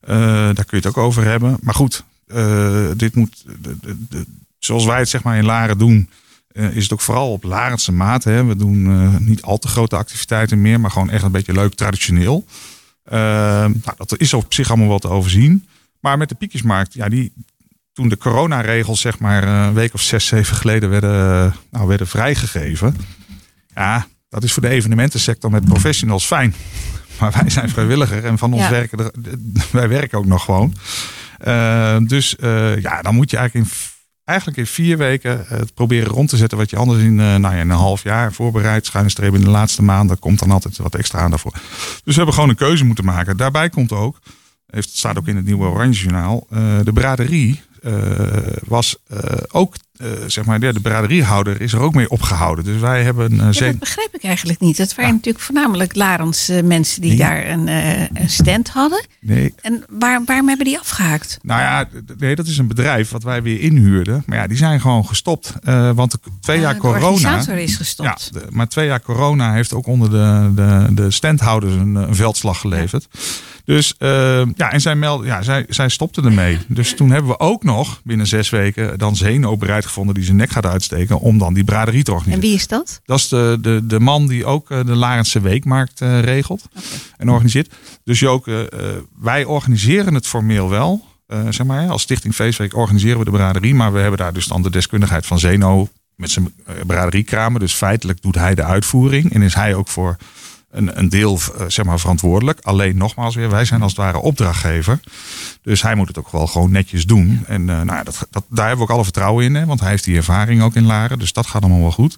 [0.06, 1.58] Daar kun je het ook over hebben.
[1.62, 2.04] Maar goed,
[2.96, 4.26] dit moet, de, de, de-
[4.60, 6.10] zoals wij het zeg maar in Laren doen,
[6.54, 8.24] eh, is het ook vooral op Larense maat.
[8.24, 8.46] Hè.
[8.46, 11.74] We doen eh, niet al te grote activiteiten meer, maar gewoon echt een beetje leuk
[11.74, 12.46] traditioneel.
[13.04, 13.18] Eh,
[13.66, 15.68] nou, dat is op zich allemaal wel te overzien.
[16.00, 17.34] Maar met de piekjesmarkt, ja, die,
[17.94, 22.98] toen de coronaregels zeg maar een week of zes, zeven geleden werden, nou, werden vrijgegeven.
[23.76, 26.54] Ja, dat is voor de evenementensector met professionals fijn.
[27.20, 28.70] Maar wij zijn vrijwilliger en van ons Ja.
[28.70, 29.12] werken er,
[29.72, 30.74] wij werken ook nog gewoon.
[32.08, 32.36] Dus
[32.80, 33.72] ja, dan moet je eigenlijk in,
[34.26, 37.26] eigenlijk in vier weken eh, het proberen rond te zetten wat je anders in, eh,
[37.26, 38.86] nou ja, in een half jaar voorbereidt.
[38.86, 41.52] Schuine streep in de laatste maanden komt dan altijd wat extra aandacht voor.
[41.52, 43.38] Dus we hebben gewoon een keuze moeten maken.
[43.38, 44.20] Daarbij komt ook,
[44.68, 47.62] heeft, staat ook in het nieuwe Oranje Journaal, eh, de braderie
[48.66, 48.96] was
[49.52, 52.64] ook, eh, zeg maar, de, de braderiehouder is er ook mee opgehouden.
[52.66, 54.78] Dus wij hebben een Ja, dat begrijp ik eigenlijk niet.
[54.78, 55.16] Het waren Ja.
[55.16, 57.20] natuurlijk voornamelijk Larens eh, mensen die Nee.
[57.20, 59.06] daar een, een stand hadden.
[59.20, 61.38] Nee, En waar, waarom hebben die afgehaakt?
[61.42, 64.24] Nou ja, nee, dat is een bedrijf wat wij weer inhuurden.
[64.26, 65.54] Maar ja, die zijn gewoon gestopt.
[65.96, 67.08] Want de, twee jaar Eh, de corona.
[67.08, 68.34] organisator is Ja, gestopt.
[68.34, 72.60] de- maar twee jaar corona heeft ook onder de, de, de standhouders een, een veldslag
[72.60, 73.08] geleverd.
[73.66, 73.96] Dus
[74.56, 76.58] ja, en zij, melden, ja, zij, zij stopten ermee.
[76.68, 79.16] Dus toen hebben we ook nog binnen zes weken dan
[79.86, 82.50] Gevonden die zijn nek gaat uitsteken om dan die braderie te En organiseren.
[82.50, 83.02] wie is dat?
[83.06, 86.64] Dat is de, de, de man die ook eh, de Larense Weekmarkt eh, regelt
[87.18, 87.74] en organiseert.
[88.04, 88.88] Dus Joke, eh,
[89.20, 91.12] wij organiseren het formeel wel.
[91.50, 93.76] Zeg maar, als Stichting Feestweek organiseren we de braderie.
[93.76, 96.54] Maar we hebben daar dus dan de deskundigheid van Zeno met zijn
[96.88, 97.60] braderiekramen.
[97.60, 99.34] Dus feitelijk doet hij de uitvoering.
[99.34, 100.18] En is hij ook voor
[100.74, 102.60] een, een deel eh, zeg maar, verantwoordelijk.
[102.62, 105.00] Alleen nogmaals weer, wij zijn als het ware opdrachtgever.
[105.62, 107.44] Dus hij moet het ook wel gewoon netjes doen.
[107.48, 109.56] En eh, nou ja, dat, dat, daar hebben we ook alle vertrouwen in.
[109.56, 111.20] Hè, want hij heeft die ervaring ook in Laren.
[111.20, 112.18] Dus dat gaat allemaal wel goed.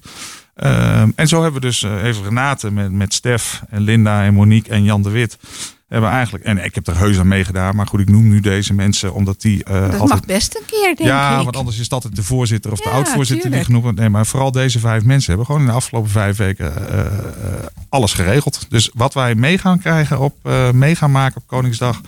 [0.56, 4.34] Ehm, en zo hebben we dus eh, even Renate met, met Stef en Linda en
[4.34, 5.38] Monique en Jan de Wit.
[5.88, 7.76] Hebben eigenlijk, en ik heb er heus aan meegedaan.
[7.76, 10.08] Maar goed, ik noem nu deze mensen omdat die eh, Dat altijd...
[10.08, 11.44] mag best een keer, denk ja, ik.
[11.44, 13.98] want anders is dat het de voorzitter of de Ja, oud-voorzitter die genoemd wordt.
[13.98, 17.12] Nee, maar vooral deze vijf mensen hebben gewoon in de afgelopen vijf weken eh, eh,
[17.88, 18.66] alles geregeld.
[18.68, 20.34] Dus wat wij mee gaan krijgen op,
[20.72, 22.00] mee gaan maken op Koningsdag,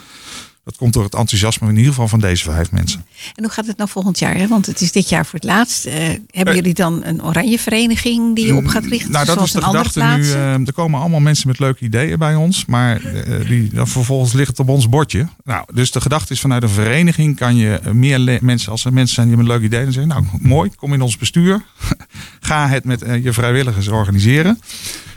[0.69, 3.05] dat komt door het enthousiasme in ieder geval van deze vijf mensen.
[3.35, 4.37] En hoe gaat het nou volgend jaar?
[4.37, 4.49] Hè?
[4.49, 5.87] Want het is dit jaar voor het laatst.
[5.87, 5.93] Uh,
[6.31, 9.13] hebben jullie dan een oranje vereniging die je op gaat richten?
[9.13, 10.23] Nou, dat is de gedachte nu.
[10.23, 12.65] Uh, er komen allemaal mensen met leuke ideeën bij ons.
[12.65, 15.29] Maar uh, die, vervolgens ligt het op ons bordje.
[15.45, 19.15] Nou, dus de gedachte is vanuit een vereniging kan je meer mensen, als er mensen
[19.15, 21.63] zijn die met een leuk idee, dan zeggen, nou mooi, kom in ons bestuur.
[22.41, 24.61] Ga het met je vrijwilligers organiseren.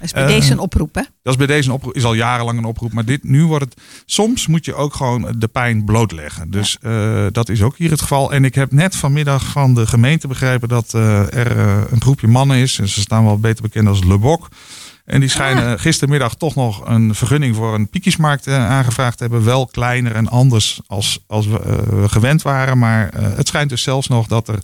[0.02, 1.02] Dat is bij deze een oproep, hè?
[1.24, 2.94] Dat is bij deze een oproep, is al jarenlang een oproep.
[2.94, 3.82] Maar dit, nu wordt het.
[4.06, 6.52] Soms moet je ook gewoon de pijn blootleggen.
[6.52, 8.32] Dus uh, dat is ook hier het geval.
[8.32, 12.28] En ik heb net vanmiddag van de gemeente begrepen dat uh, er uh, een groepje
[12.28, 12.80] mannen is.
[12.80, 14.48] En ze staan wel beter bekend als Le Bok.
[15.06, 19.44] En die schijnen gistermiddag toch nog een vergunning voor een piekjesmarkt aangevraagd te hebben.
[19.44, 22.78] Wel kleiner en anders als, als we gewend waren.
[22.78, 24.60] Maar het schijnt dus zelfs nog dat er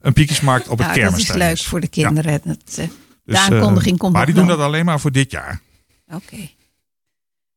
[0.00, 1.26] een piekjesmarkt op het nou, kermis is.
[1.26, 2.32] Dat is leuk voor de kinderen.
[2.32, 2.38] Ja.
[2.44, 2.88] Dat,
[3.32, 5.60] de dus, aankondiging komt Maar die doen dat alleen maar voor dit jaar.
[6.06, 6.48] Oké.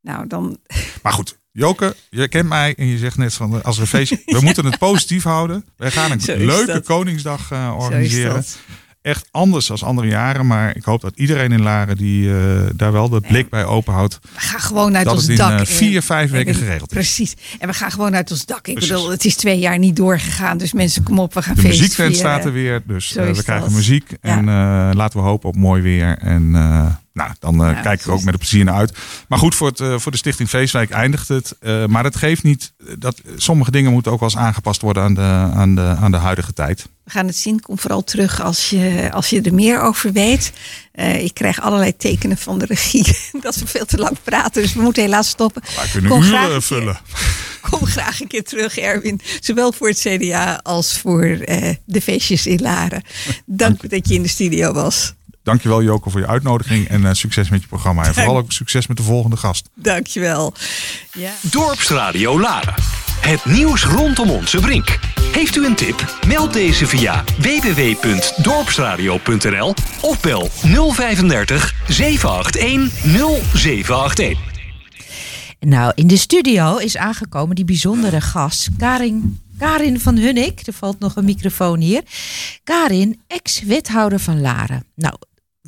[0.01, 0.57] Nou, dan.
[1.03, 4.21] Maar goed, Joke, je kent mij en je zegt net van als we feestje.
[4.38, 5.65] we moeten het positief houden.
[5.77, 8.43] Wij gaan een leuke Koningsdag uh, organiseren
[9.05, 10.47] echt anders dan andere jaren.
[10.47, 13.93] Maar ik hoop dat iedereen in Laren die uh, daar wel de blik bij open
[13.93, 14.19] houdt.
[14.21, 15.37] We gaan gewoon uit ons dak.
[15.37, 16.97] Dat het in vier, vijf weken geregeld is.
[16.97, 17.35] Precies.
[17.59, 18.67] En we gaan gewoon uit ons dak.
[18.67, 20.57] Ik bedoel, het is twee jaar niet doorgegaan.
[20.57, 22.81] Dus mensen, kom op, we gaan De muziekvent staat er weer.
[22.87, 24.11] Dus uh, we krijgen muziek.
[24.21, 24.45] En
[24.95, 26.17] laten we hopen op mooi weer.
[26.17, 26.51] En
[27.15, 28.97] nou, dan uh, kijk ik er ook met plezier naar uit.
[29.28, 31.56] Maar goed, voor, het, uh, voor de Stichting Feestwijk eindigt het.
[31.62, 35.13] Uh, maar dat geeft niet dat sommige dingen moeten ook wel eens aangepast worden aan
[35.13, 36.88] de, aan de, aan de huidige tijd.
[37.04, 37.60] We gaan het zien.
[37.60, 40.51] Kom vooral terug als je, als je er meer over weet.
[41.19, 44.62] ik krijg allerlei tekenen van de regie dat we veel te lang praten.
[44.62, 45.62] Dus we moeten helaas stoppen.
[45.75, 46.97] Maar kunnen Kom uren vullen.
[47.69, 49.21] Kom graag een keer terug, Erwin.
[49.39, 51.21] Zowel voor het CDA als voor
[51.86, 53.04] de feestjes in Laren.
[53.45, 55.13] Dank, Dank dat je in de studio was.
[55.45, 58.05] Dankjewel Joko voor je uitnodiging en uh, succes met je programma.
[58.05, 59.69] En vooral ook succes met de volgende gast.
[59.73, 60.53] Dankjewel.
[61.13, 61.31] Ja.
[61.41, 62.73] Dorpsradio Laren.
[63.19, 64.99] Het nieuws rondom onze brink.
[65.31, 66.17] Heeft u een tip?
[66.27, 70.49] Meld deze via www.dorpsradio.nl of bel
[70.93, 73.03] 035 781
[73.53, 74.53] 0781.
[75.60, 80.99] Nou, in de studio is aangekomen die bijzondere gast, Karin Karin van Hunnik, er valt
[80.99, 82.03] nog een microfoon hier.
[82.63, 84.86] Karin, ex-wethouder van Laren.
[84.95, 85.15] Nou,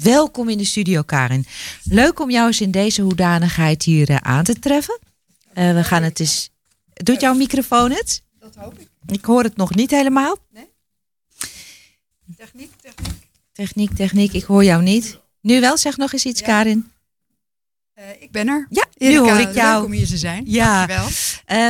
[0.04, 1.46] Welkom in de studio, Karin.
[1.84, 5.00] Leuk om jou eens in deze hoedanigheid hier uh, aan te treffen.
[5.54, 6.50] Uh, we gaan het eens.
[6.94, 8.24] Doet jouw microfoon het?
[8.40, 8.88] Dat hoop ik.
[9.08, 10.38] Ik hoor het nog niet helemaal.
[10.54, 10.70] Nee.
[12.38, 13.30] Techniek, techniek.
[13.52, 14.34] Techniek, techniek.
[14.34, 15.20] Ik hoor jou niet.
[15.42, 16.92] Nu wel, zeg nog eens iets, Karin.
[17.96, 18.68] Uh, ik ben er.
[18.70, 19.76] Ja, nu hoor ik jou.
[19.76, 20.44] Leuk om hier te zijn.
[20.48, 20.86] Ja.
[20.86, 21.08] Dankjewel.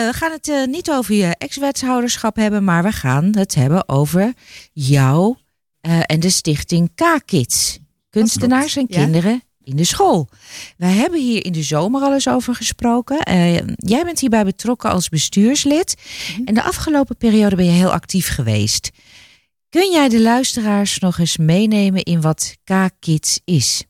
[0.07, 4.33] we gaan het niet over je ex-wethouderschap hebben, maar we gaan het hebben over
[4.73, 5.35] jou
[5.81, 7.79] en de stichting K-Kids
[8.17, 10.29] kunstenaars en kinderen in de school.
[10.77, 13.29] Wij hebben hier in de zomer al eens over gesproken.
[13.29, 15.95] Uh, jij bent hierbij betrokken als bestuurslid.
[16.31, 16.47] Mhm.
[16.47, 18.89] En de afgelopen periode ben je heel actief geweest.
[19.69, 23.83] Kun jij de luisteraars nog eens meenemen in wat K-Kids is?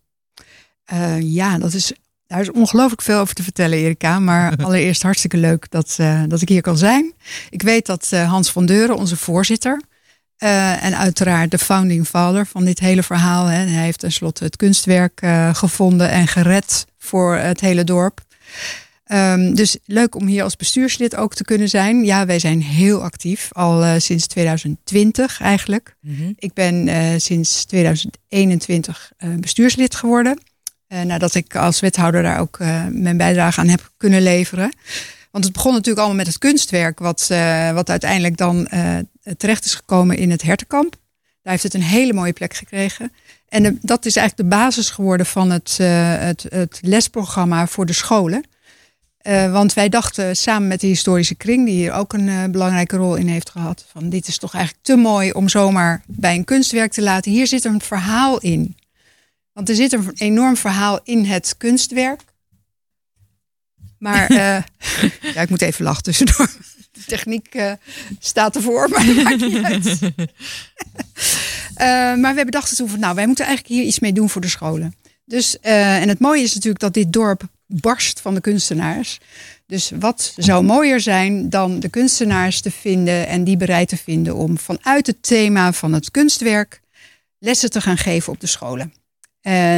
[0.93, 1.91] Uh, ja, dat is,
[2.27, 4.19] daar is ongelooflijk veel over te vertellen, Erika.
[4.19, 7.13] Maar allereerst hartstikke leuk dat, uh, dat ik hier kan zijn.
[7.49, 9.81] Ik weet dat Hans van Deuren, onze voorzitter,
[10.39, 13.45] uh, en uiteraard de founding father van dit hele verhaal.
[13.45, 13.57] Hè.
[13.57, 18.25] Hij heeft tenslotte het kunstwerk uh, gevonden en gered voor het hele dorp.
[19.11, 22.05] Um, dus leuk om hier als bestuurslid ook te kunnen zijn.
[22.05, 25.95] Ja, wij zijn heel actief, al uh, sinds 2020 eigenlijk.
[26.01, 26.33] Mm -hmm.
[26.37, 26.89] Ik ben
[27.21, 30.39] sinds 2021 bestuurslid geworden.
[30.87, 32.57] nadat ik als wethouder daar ook
[32.89, 34.71] mijn bijdrage aan heb kunnen leveren.
[35.37, 38.97] Want het begon natuurlijk allemaal met het kunstwerk, wat, uh, wat uiteindelijk dan uh,
[39.37, 40.95] terecht is gekomen in het hertenkamp.
[41.41, 43.11] Daar heeft het een hele mooie plek gekregen.
[43.49, 47.93] En dat is eigenlijk de basis geworden van het, uh, het, het, lesprogramma voor de
[47.93, 48.43] scholen.
[49.51, 53.27] want wij dachten samen met de historische kring, die hier ook een belangrijke rol in
[53.27, 57.01] heeft gehad, van dit is toch eigenlijk te mooi om zomaar bij een kunstwerk te
[57.01, 57.31] laten.
[57.31, 58.77] Hier zit een verhaal in.
[59.53, 62.21] Want er zit een enorm verhaal in het kunstwerk.
[63.99, 64.37] Maar uh,
[65.33, 66.49] ja, ik moet even lachen tussendoor.
[66.91, 67.71] De techniek uh,
[68.19, 69.85] staat ervoor, maar dat maakt niet uit.
[69.85, 70.17] uh,
[72.21, 74.41] maar we hebben bedacht toen van, nou, wij moeten eigenlijk hier iets mee doen voor
[74.41, 74.95] de scholen.
[75.25, 79.19] Dus, en het mooie is natuurlijk dat dit dorp barst van de kunstenaars.
[79.65, 84.35] Dus wat zou mooier zijn dan de kunstenaars te vinden en die bereid te vinden
[84.35, 86.81] om vanuit het thema van het kunstwerk
[87.39, 88.93] lessen te gaan geven op de scholen.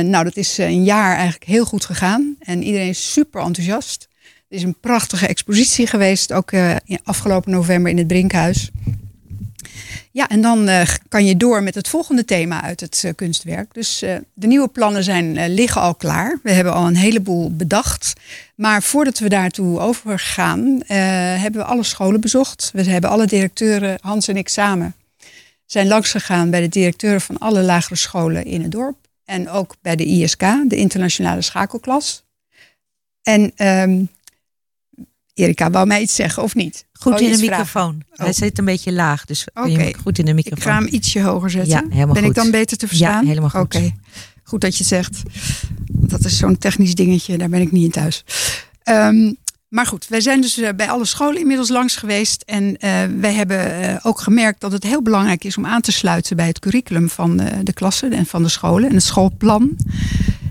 [0.09, 4.08] nou, dat is een jaar eigenlijk heel goed gegaan en iedereen is super enthousiast.
[4.49, 8.69] Er is een prachtige expositie geweest, ook uh, afgelopen november in het Brinkhuis.
[10.11, 13.73] Ja, en dan uh, kan je door met het volgende thema uit het uh, kunstwerk.
[13.73, 13.99] Dus
[14.33, 16.39] de nieuwe plannen zijn, liggen al klaar.
[16.43, 18.13] We hebben al een heleboel bedacht.
[18.55, 22.69] Maar voordat we daartoe overgaan, hebben we alle scholen bezocht.
[22.73, 24.95] We hebben alle directeuren, Hans en ik samen,
[25.65, 28.97] zijn langsgegaan bij de directeuren van alle lagere scholen in het dorp.
[29.25, 32.23] En ook bij de ISK, de internationale schakelklas.
[33.23, 34.09] En um,
[35.39, 36.85] Erika, wou mij iets zeggen of niet?
[36.93, 38.03] Goed in de microfoon.
[38.11, 38.33] Hij oh.
[38.33, 39.95] zit een beetje laag, dus okay.
[40.03, 40.57] goed in de microfoon.
[40.57, 41.71] Ik ga hem ietsje hoger zetten.
[41.71, 43.21] Ja, helemaal ben ik dan beter te verstaan?
[43.21, 43.59] Ja, helemaal goed.
[43.59, 43.91] Oké,
[44.43, 45.21] goed dat je zegt.
[45.91, 48.23] Dat is zo'n technisch dingetje, daar ben ik niet in thuis.
[48.83, 49.37] Um,
[49.69, 52.43] maar goed, wij zijn dus eh, bij alle scholen inmiddels langs geweest.
[52.45, 52.79] En uh,
[53.19, 56.47] wij hebben uh, ook gemerkt dat het heel belangrijk is om aan te sluiten bij
[56.47, 59.75] het curriculum van uh, de klassen en van de scholen en het schoolplan.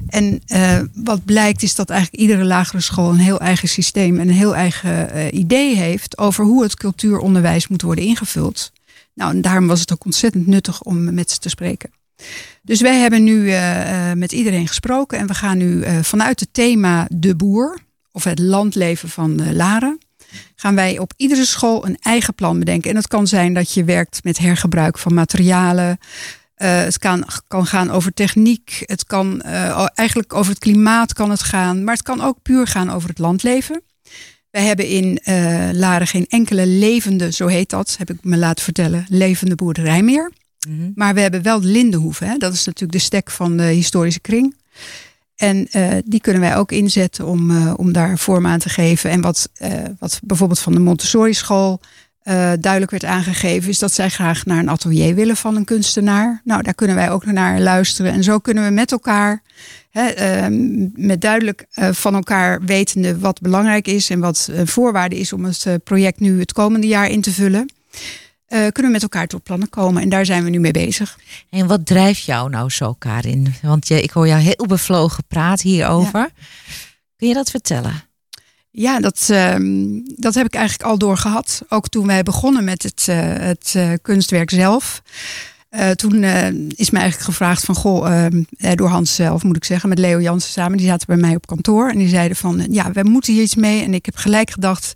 [0.09, 4.29] En uh, wat blijkt is dat eigenlijk iedere lagere school een heel eigen systeem en
[4.29, 8.73] een heel eigen uh, idee heeft over hoe het cultuuronderwijs moet worden ingevuld.
[9.15, 11.91] Nou, en daarom was het ook ontzettend nuttig om met ze te spreken.
[12.63, 17.07] Dus wij hebben nu uh, met iedereen gesproken en we gaan nu vanuit het thema
[17.11, 17.79] de boer
[18.13, 19.99] of het landleven van Laren
[20.57, 22.91] gaan wij op iedere school een eigen plan bedenken.
[22.91, 25.99] En het kan zijn dat je werkt met hergebruik van materialen,
[26.59, 28.83] uh, het kan, kan gaan over techniek.
[28.85, 31.85] Het kan uh, eigenlijk over het klimaat kan het gaan.
[31.85, 33.83] Maar het kan ook puur gaan over het landleven.
[34.51, 38.65] Wij hebben in uh, Laren geen enkele levende, zo heet dat, heb ik me laten
[38.65, 40.33] vertellen, levende boerderij meer.
[40.69, 40.93] Mm -hmm.
[40.95, 42.25] Maar we hebben wel de Lindenhoeve.
[42.25, 42.37] Hè?
[42.37, 44.57] Dat is natuurlijk de stek van de historische kring.
[45.37, 49.11] En uh, die kunnen wij ook inzetten om, uh, om daar vorm aan te geven.
[49.11, 51.81] En wat, uh, wat bijvoorbeeld van de Montessori school
[52.29, 56.41] uh, duidelijk werd aangegeven, is dat zij graag naar een atelier willen van een kunstenaar.
[56.45, 58.13] Nou, daar kunnen wij ook naar luisteren.
[58.13, 59.43] En zo kunnen we met elkaar,
[59.91, 60.59] hè, uh,
[60.95, 65.45] met duidelijk uh, van elkaar wetende wat belangrijk is en wat uh, voorwaarde is om
[65.45, 67.73] het project nu het komende jaar in te vullen.
[68.49, 70.03] kunnen we met elkaar tot plannen komen.
[70.03, 71.19] En daar zijn we nu mee bezig.
[71.51, 73.55] En wat drijft jou nou zo, Karin?
[73.63, 76.21] Want je, ik hoor jou heel bevlogen praten hierover.
[76.21, 76.31] Ja.
[77.17, 78.08] Kun je dat vertellen?
[78.81, 79.57] Ja, dat, uh,
[80.17, 81.63] dat heb ik eigenlijk al doorgehad.
[81.69, 85.03] Ook toen wij begonnen met het, uh, het uh, kunstwerk zelf.
[85.71, 86.13] Uh, toen
[86.77, 88.43] is mij eigenlijk gevraagd van, goh, ehm,
[88.75, 90.77] door Hans zelf moet ik zeggen, met Leo Jansen samen.
[90.77, 93.55] Die zaten bij mij op kantoor en die zeiden van, ja, we moeten hier iets
[93.55, 93.83] mee.
[93.83, 94.95] En ik heb gelijk gedacht,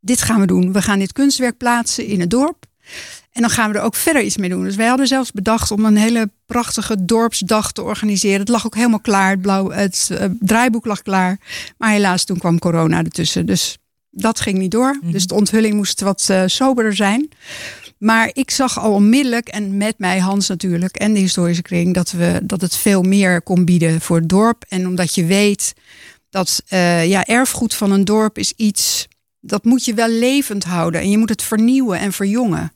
[0.00, 0.72] dit gaan we doen.
[0.72, 2.66] We gaan dit kunstwerk plaatsen in het dorp.
[3.32, 4.64] En dan gaan we er ook verder iets mee doen.
[4.64, 8.40] Dus wij hadden zelfs bedacht om een hele prachtige dorpsdag te organiseren.
[8.40, 9.30] Het lag ook helemaal klaar.
[9.30, 11.38] Het, blauw, het uh, draaiboek lag klaar.
[11.78, 13.46] Maar helaas, toen kwam corona ertussen.
[13.46, 13.78] Dus
[14.10, 14.98] dat ging niet door.
[15.00, 17.28] Mm Dus de onthulling moest wat uh, soberder zijn.
[17.98, 22.10] Maar ik zag al onmiddellijk, en met mij Hans natuurlijk, en de historische kring, dat,
[22.10, 24.64] we, dat het veel meer kon bieden voor het dorp.
[24.68, 25.74] En omdat je weet
[26.30, 29.08] dat uh, ja, erfgoed van een dorp is iets,
[29.40, 31.00] dat moet je wel levend houden.
[31.00, 32.72] En je moet het vernieuwen en verjongen.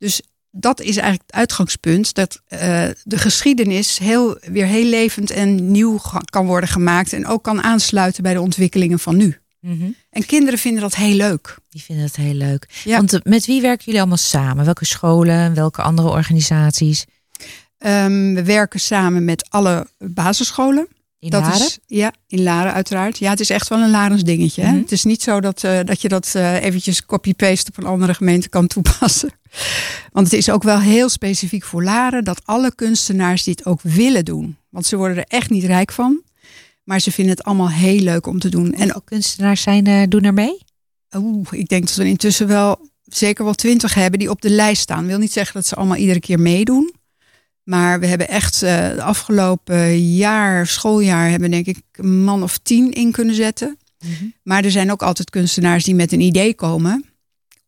[0.00, 2.14] Dus dat is eigenlijk het uitgangspunt.
[2.14, 2.58] Dat uh,
[3.02, 7.12] de geschiedenis heel, weer heel levend en nieuw kan worden gemaakt.
[7.12, 9.38] En ook kan aansluiten bij de ontwikkelingen van nu.
[9.60, 9.94] Mm -hmm.
[10.10, 11.58] En kinderen vinden dat heel leuk.
[11.68, 12.68] Die vinden dat heel leuk.
[12.84, 12.96] Ja.
[12.96, 14.64] Want eh, met wie werken jullie allemaal samen?
[14.64, 17.04] Welke scholen, welke andere organisaties?
[17.78, 20.88] Um, we werken samen met alle basisscholen.
[21.18, 21.66] In dat Laren?
[21.66, 23.18] Is, ja, in Laren uiteraard.
[23.18, 24.62] Ja, het is echt wel een Larens dingetje.
[24.62, 24.68] Hè?
[24.68, 24.82] Mm -hmm.
[24.82, 28.14] Het is niet zo dat, uh, dat je dat uh, eventjes copy-paste op een andere
[28.14, 29.30] gemeente kan toepassen.
[30.12, 34.24] Want het is ook wel heel specifiek voor Laren dat alle kunstenaars dit ook willen
[34.24, 34.56] doen.
[34.68, 36.22] Want ze worden er echt niet rijk van.
[36.84, 38.72] Maar ze vinden het allemaal heel leuk om te doen.
[38.72, 40.58] En ook kunstenaars zijn, uh, doen er mee?
[41.16, 44.82] Oeh, ik denk dat we intussen wel zeker wel twintig hebben die op de lijst
[44.82, 45.06] staan.
[45.06, 46.94] wil niet zeggen dat ze allemaal iedere keer meedoen.
[47.62, 52.58] Maar we hebben echt uh, de afgelopen jaar, schooljaar, hebben denk ik een man of
[52.58, 53.78] tien in kunnen zetten.
[53.98, 54.34] Mm -hmm.
[54.42, 57.09] Maar er zijn ook altijd kunstenaars die met een idee komen.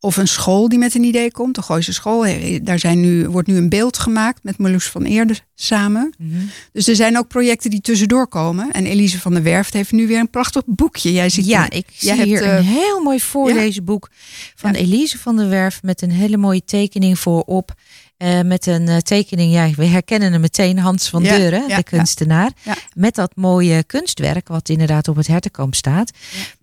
[0.04, 1.54] Of een school die met een idee komt.
[1.54, 2.26] De Gooise School.
[2.62, 6.14] Daar zijn nu, wordt nu een beeld gemaakt met Marloes van Eerde samen.
[6.18, 6.50] Mm -hmm.
[6.72, 8.70] Dus er zijn ook projecten die tussendoor komen.
[8.70, 11.12] En Elise van der Werft heeft nu weer een prachtig boekje.
[11.12, 14.16] Jij ziet ja, ik zie hebt, hier uh, een heel mooi voorlezenboek ja?
[14.54, 14.78] van ja.
[14.78, 15.82] Elise van der Werf.
[15.82, 17.74] Met een hele mooie tekening voorop.
[18.18, 21.82] Uh, met een uh, tekening, ja, we herkennen hem meteen, Hans van ja, Deuren, de
[21.82, 22.50] kunstenaar.
[22.94, 26.10] Met dat mooie kunstwerk, wat inderdaad op het hertenkamp staat.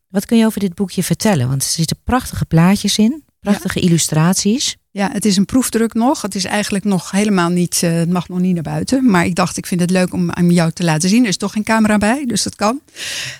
[0.09, 1.47] Wat kun je over dit boekje vertellen?
[1.47, 4.77] Want er zitten prachtige plaatjes in, prachtige illustraties.
[4.91, 6.21] Ja, het is een proefdruk nog.
[6.21, 9.09] Het is eigenlijk nog helemaal niet, uh, het mag nog niet naar buiten.
[9.09, 11.23] Maar ik dacht, ik vind het leuk om aan jou te laten zien.
[11.23, 12.81] Er is toch geen camera bij, dus dat kan.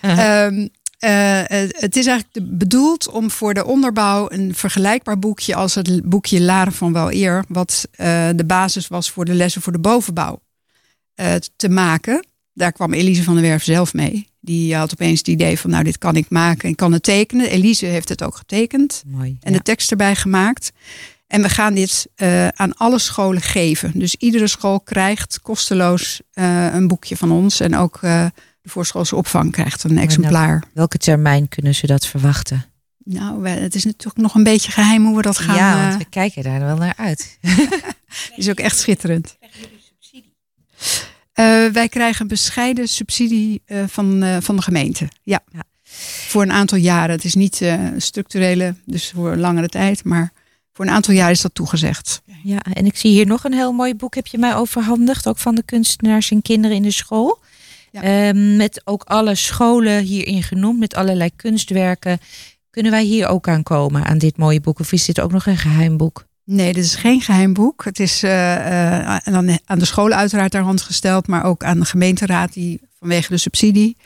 [0.02, 0.70] Um,
[1.06, 6.42] Uh, het is eigenlijk bedoeld om voor de onderbouw een vergelijkbaar boekje als het boekje
[6.42, 10.42] Laren van Wel Eer, wat uh, de basis was voor de lessen voor de bovenbouw,
[11.56, 12.26] te maken.
[12.54, 14.29] Daar kwam Elise van der Werf zelf mee.
[14.40, 17.50] Die had opeens het idee van, nou, dit kan ik maken en kan het tekenen.
[17.50, 19.58] Elise heeft het ook getekend Mooi, en ja.
[19.58, 20.72] de tekst erbij gemaakt.
[21.28, 23.92] En we gaan dit uh, aan alle scholen geven.
[23.96, 27.60] Dus iedere school krijgt kosteloos uh, een boekje van ons.
[27.60, 28.26] En ook uh,
[28.62, 30.64] de voorschoolse opvang krijgt een exemplaar.
[30.74, 32.66] welke termijn kunnen ze dat verwachten?
[33.04, 35.56] Nou, het is natuurlijk nog een beetje geheim hoe we dat gaan.
[35.56, 37.38] Ja, want we kijken daar wel naar uit.
[38.36, 39.38] is ook echt schitterend.
[41.72, 45.10] Wij krijgen een bescheiden subsidie van, van de gemeente.
[45.24, 45.40] Ja.
[45.52, 45.64] ja.
[46.28, 47.16] Voor een aantal jaren.
[47.16, 47.62] Het is niet
[47.98, 50.04] structurele, dus voor een langere tijd.
[50.04, 50.32] Maar
[50.80, 52.22] voor een aantal jaar is dat toegezegd.
[52.44, 55.28] Ja, en ik zie hier nog een heel mooi boek heb je mij overhandigd.
[55.28, 57.40] Ook van de kunstenaars en kinderen in de school.
[57.92, 58.02] Ja.
[58.02, 62.20] Ehm, met ook alle scholen hierin genoemd, met allerlei kunstwerken.
[62.70, 64.80] Kunnen wij hier ook aan komen, aan dit mooie boek?
[64.80, 66.26] Of is dit ook nog een geheim boek?
[66.52, 67.84] Nee, dit is geen geheim boek.
[67.84, 69.16] Het is uh, uh,
[69.66, 73.38] aan de scholen uiteraard ter hand gesteld, maar ook aan de gemeenteraad die vanwege de
[73.38, 73.98] subsidie.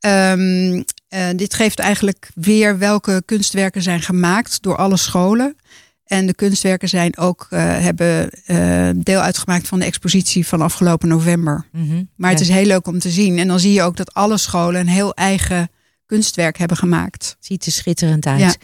[0.00, 0.82] Um, uh,
[1.36, 5.56] dit geeft eigenlijk weer welke kunstwerken zijn gemaakt door alle scholen.
[6.04, 11.08] En de kunstwerken zijn ook, uh, hebben uh, deel uitgemaakt van de expositie van afgelopen
[11.08, 11.66] november.
[11.72, 12.08] Mm -hmm.
[12.16, 13.38] Maar het is heel leuk om te zien.
[13.38, 15.70] En dan zie je ook dat alle scholen een heel eigen
[16.10, 17.36] kunstwerk hebben gemaakt.
[17.40, 18.40] Ziet er schitterend uit.
[18.40, 18.54] Ja.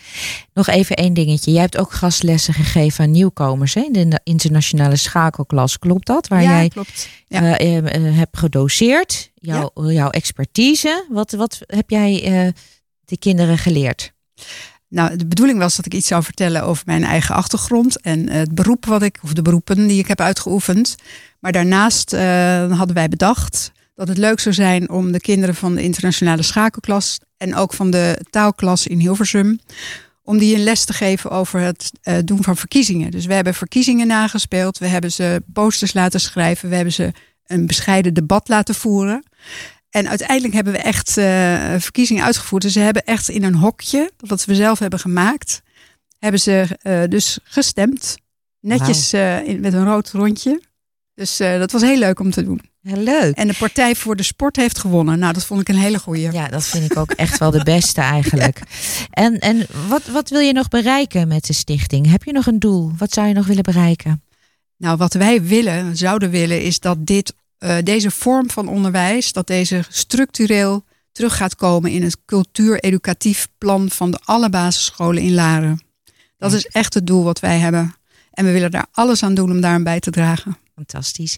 [0.54, 1.52] Nog even één dingetje.
[1.52, 3.88] Jij hebt ook gastlessen gegeven aan nieuwkomers hè?
[3.92, 5.78] in de internationale schakelklas.
[5.78, 6.28] Klopt dat?
[6.28, 7.08] Waar ja, jij klopt.
[7.26, 7.60] Ja.
[7.60, 9.30] Uh, hebt gedoseerd.
[9.34, 11.06] Jouw, jouw expertise.
[11.08, 12.52] Wat, wat heb jij
[13.04, 14.12] de kinderen geleerd?
[14.88, 18.54] Nou, de bedoeling was dat ik iets zou vertellen over mijn eigen achtergrond en het
[18.54, 20.94] beroep wat ik, of de beroepen die ik heb uitgeoefend.
[21.40, 22.20] Maar daarnaast uh,
[22.78, 27.18] hadden wij bedacht dat het leuk zou zijn om de kinderen van de internationale schakelklas
[27.36, 29.58] en ook van de taalklas in Hilversum,
[30.22, 33.10] om die een les te geven over het uh, doen van verkiezingen.
[33.10, 37.12] Dus we hebben verkiezingen nagespeeld, we hebben ze posters laten schrijven, we hebben ze
[37.46, 39.24] een bescheiden debat laten voeren.
[39.90, 41.24] En uiteindelijk hebben we echt uh,
[41.78, 42.62] verkiezingen uitgevoerd.
[42.62, 45.62] Dus ze hebben echt in een hokje, dat we zelf hebben gemaakt,
[46.18, 48.16] hebben ze uh, dus gestemd.
[48.60, 49.48] Netjes wow.
[49.48, 50.62] in, met een rood rondje.
[51.14, 52.60] Dus dat was heel leuk om te doen.
[52.86, 53.36] Heel leuk.
[53.36, 55.18] En de Partij voor de Sport heeft gewonnen.
[55.18, 56.32] Nou, dat vond ik een hele goeie.
[56.32, 58.58] Ja, dat vind ik ook echt wel de beste eigenlijk.
[58.58, 58.64] Ja.
[59.24, 62.10] En, en wat, wat wil je nog bereiken met de stichting?
[62.10, 62.92] Heb je nog een doel?
[62.98, 64.22] Wat zou je nog willen bereiken?
[64.76, 69.46] Nou, wat wij willen, zouden willen, is dat dit uh, deze vorm van onderwijs, dat
[69.46, 75.80] deze structureel terug gaat komen in het cultuur-educatief plan van de alle basisscholen in Laren.
[76.38, 77.94] Dat is echt het doel wat wij hebben.
[78.30, 80.56] En we willen daar alles aan doen om daar bij te dragen.
[80.76, 81.36] Fantastisch.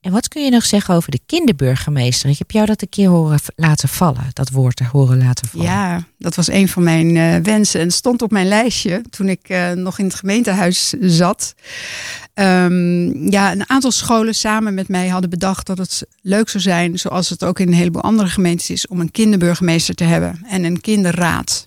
[0.00, 2.30] En wat kun je nog zeggen over de kinderburgemeester?
[2.30, 5.66] Ik heb jou dat een keer horen laten vallen, dat woord horen laten vallen.
[5.66, 9.48] Ja, dat was een van mijn uh, wensen en stond op mijn lijstje toen ik
[9.48, 11.54] uh, nog in het gemeentehuis zat.
[12.34, 16.98] Um, ja, een aantal scholen samen met mij hadden bedacht dat het leuk zou zijn,
[16.98, 20.64] zoals het ook in een heleboel andere gemeentes is, om een kinderburgemeester te hebben en
[20.64, 21.64] een kinderraad.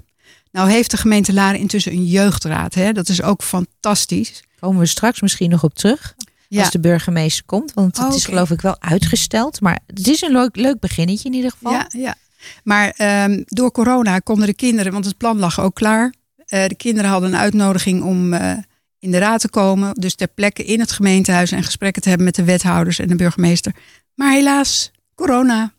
[0.52, 2.74] Nou heeft de gemeente Laren intussen een jeugdraad.
[2.74, 2.92] Hè?
[2.92, 4.44] Dat is ook fantastisch.
[4.60, 6.16] Komen we straks misschien nog op terug
[6.50, 6.62] ja.
[6.62, 7.74] als de burgemeester komt.
[7.74, 9.62] Want het oh, is geloof ik wel uitgesteld.
[9.62, 11.72] Maar het is een leuk, leuk beginnetje in ieder geval.
[11.72, 12.16] Ja, ja.
[12.64, 12.94] Maar
[13.26, 16.14] um, door corona konden de kinderen, want het plan lag ook klaar.
[16.38, 18.52] Uh, de kinderen hadden een uitnodiging om uh,
[19.00, 19.94] in de raad te komen.
[19.94, 23.16] Dus ter plekke in het gemeentehuis en gesprekken te hebben met de wethouders en de
[23.16, 23.76] burgemeester.
[24.16, 25.74] Maar helaas, corona.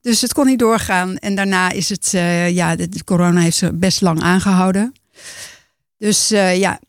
[0.00, 1.16] Dus het kon niet doorgaan.
[1.16, 4.94] En daarna is het, uh, ja, de, corona heeft ze best lang aangehouden.
[5.98, 6.80] Dus ja,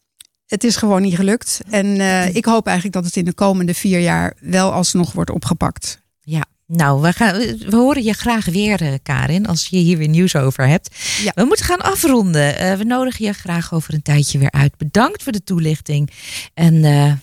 [0.45, 1.59] het is gewoon niet gelukt.
[1.69, 5.29] En uh, ik hoop eigenlijk dat het in de komende vier jaar wel alsnog wordt
[5.29, 5.99] opgepakt.
[6.21, 10.07] Ja, nou, we, gaan, we horen je graag weer, uh, Karin, als je hier weer
[10.07, 10.95] nieuws over hebt.
[11.23, 11.31] Ja.
[11.35, 12.61] We moeten gaan afronden.
[12.61, 14.77] Uh, we nodigen je graag over een tijdje weer uit.
[14.77, 16.11] Bedankt voor de toelichting.
[16.53, 16.79] En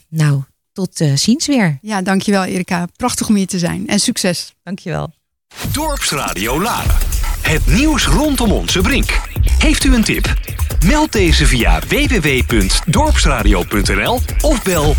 [0.09, 0.43] nou,
[0.73, 1.79] tot ziens weer.
[1.83, 2.87] Ja, dankjewel Erika.
[2.97, 3.89] Prachtig om hier te zijn.
[3.89, 4.55] En succes.
[4.63, 5.15] Dankjewel.
[5.73, 7.22] Dorpsradio Laren.
[7.43, 9.21] Het nieuws rondom onze brink.
[9.59, 10.35] Heeft u een tip?
[10.85, 14.95] Meld deze via www.dorpsradio.nl of bel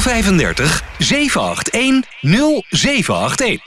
[0.00, 2.10] 035 781
[2.70, 3.60] 0781.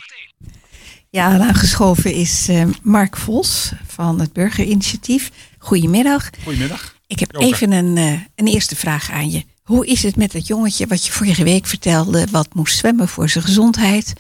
[1.09, 5.32] Ja, aangeschoven is uh, Mark Vos van het Burgerinitiatief.
[5.57, 6.29] Goedemiddag.
[6.43, 6.95] Goedemiddag.
[7.07, 7.47] Ik heb Joker.
[7.47, 9.43] even een, uh, een eerste vraag aan je.
[9.63, 13.29] Hoe is het met dat jongetje wat je vorige week vertelde, wat moest zwemmen voor
[13.29, 14.13] zijn gezondheid?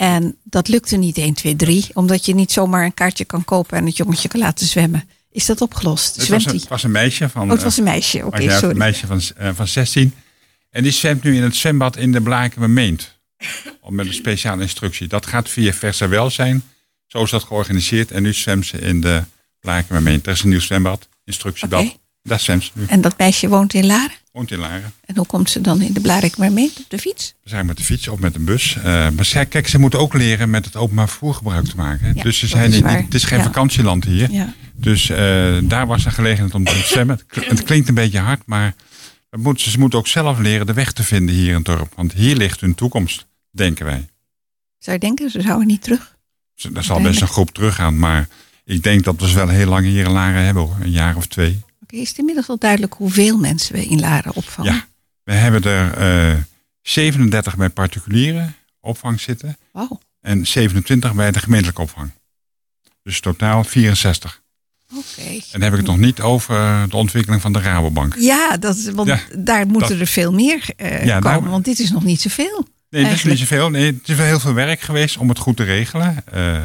[0.00, 3.78] En dat lukte niet 1, 2, 3, omdat je niet zomaar een kaartje kan kopen
[3.78, 5.08] en het jongetje kan laten zwemmen.
[5.30, 6.16] Is dat opgelost?
[6.16, 7.42] Het was, een, het was een meisje van.
[7.42, 8.70] Oh, het was een meisje, oké, okay, sorry.
[8.70, 10.14] Een meisje van, uh, van 16.
[10.70, 13.18] En die zwemt nu in het zwembad in de Blakenmeent.
[13.88, 15.08] met een speciale instructie.
[15.08, 16.62] Dat gaat via Versa Welzijn.
[17.06, 18.10] Zo is dat georganiseerd.
[18.10, 19.22] En nu zwemt ze in de
[19.60, 20.26] Blakenmeent.
[20.26, 21.80] Er is een nieuw zwembad, instructiebad.
[21.80, 21.96] Okay.
[22.22, 22.84] Daar zwemt ze nu.
[22.86, 24.16] En dat meisje woont in Laren?
[24.32, 24.92] Woont in Laren.
[25.04, 27.34] En hoe komt ze dan in de Blakenmeent op de fiets?
[27.42, 28.76] We zijn met de fiets of met een bus.
[28.76, 32.14] Uh, maar zij, kijk, ze moeten ook leren met het openbaar vervoer gebruik te maken.
[32.14, 33.44] Ja, dus ze zijn niet, het is geen ja.
[33.44, 34.30] vakantieland hier.
[34.30, 34.54] Ja.
[34.72, 35.16] Dus uh,
[35.62, 37.20] daar was een gelegenheid om te zwemmen.
[37.28, 38.74] Het klinkt een beetje hard, maar
[39.30, 41.92] moeten, ze moeten ook zelf leren de weg te vinden hier in het dorp.
[41.96, 44.08] Want hier ligt hun toekomst, denken wij.
[44.78, 46.16] Zou je denken, ze zouden niet terug?
[46.74, 48.28] Er zal best een groep teruggaan, maar
[48.64, 50.76] ik denk dat we ze wel heel lang hier in Laren hebben, hoor.
[50.80, 51.60] een jaar of twee.
[51.90, 54.72] Is het inmiddels al duidelijk hoeveel mensen we in Laren opvangen?
[54.72, 54.86] Ja,
[55.24, 56.36] we hebben er uh,
[56.82, 58.48] 37 bij particuliere
[58.80, 59.56] opvang zitten.
[59.72, 59.92] Wow.
[60.20, 62.10] En 27 bij de gemeentelijke opvang.
[63.02, 64.40] Dus totaal 64.
[64.96, 65.22] Oké.
[65.22, 68.14] En dan heb ik het nog niet over de ontwikkeling van de Rabobank.
[68.18, 71.50] Ja, dat, want Ja, daar moeten dat- er veel meer eh, Ja, daar- komen.
[71.50, 72.66] Want dit is nog niet zoveel.
[72.90, 73.70] Nee, dat is niet zoveel.
[73.70, 76.26] Nee, het is wel heel veel werk geweest om het goed te regelen.
[76.32, 76.64] Eh,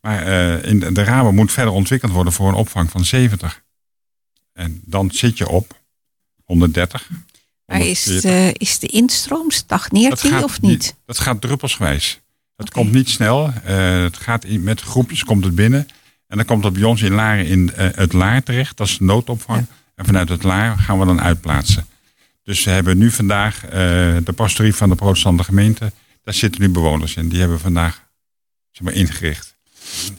[0.00, 3.62] maar eh, in de, de Rabo moet verder ontwikkeld worden voor een opvang van 70.
[4.58, 5.80] En dan zit je op
[6.44, 7.08] 130.
[7.66, 8.52] Maar is 140.
[8.52, 10.94] de, is de instroom, stagneert die of niet?
[11.06, 12.20] Dat gaat druppelsgewijs.
[12.56, 13.52] Het komt niet snel.
[13.64, 15.88] Eh, het gaat in, met groepjes komt het binnen.
[16.26, 18.76] En dan komt het bij ons in Laren in eh, het Laar terecht.
[18.76, 19.66] Dat is de noodopvang.
[19.94, 21.86] En vanuit het Laar gaan we dan uitplaatsen.
[22.42, 23.70] Dus we hebben nu vandaag eh,
[24.24, 25.92] de pastorie van de protestante gemeente.
[26.22, 27.28] Daar zitten nu bewoners in.
[27.28, 28.08] Die hebben we vandaag
[28.70, 29.57] zeg maar, ingericht.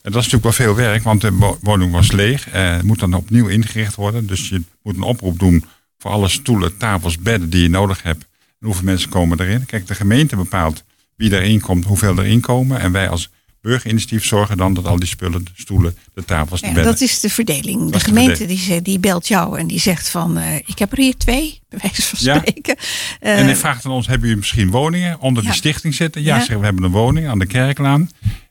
[0.02, 2.50] En dat is natuurlijk wel veel werk, want de wo- woning was leeg.
[2.50, 4.28] Eh, Het moet dan opnieuw ingericht worden.
[4.28, 5.66] Dus je moet een oproep doen
[5.98, 8.22] voor alle stoelen, tafels, bedden die je nodig hebt.
[8.60, 9.66] En hoeveel mensen komen erin.
[9.66, 10.84] Kijk, de gemeente bepaalt
[11.16, 12.80] wie erin komt, hoeveel erin komen.
[12.80, 13.30] En wij als
[13.62, 16.92] burgerinitiatief zorgen dan dat al die spullen, de stoelen, de tafels, de Ja, bedden.
[16.92, 17.86] dat is de verdeling.
[17.86, 20.38] De de gemeente die, die belt jou en die zegt van...
[20.38, 22.38] eh, ik heb er hier twee, bij wijze van Ja.
[22.40, 22.76] spreken.
[23.20, 25.50] Eh, En die vraagt aan ons, hebben jullie misschien woningen onder Ja.
[25.50, 26.22] de stichting zitten?
[26.22, 26.40] Ja, Ja.
[26.40, 28.10] zeggen we hebben een woning aan de Kerklaan.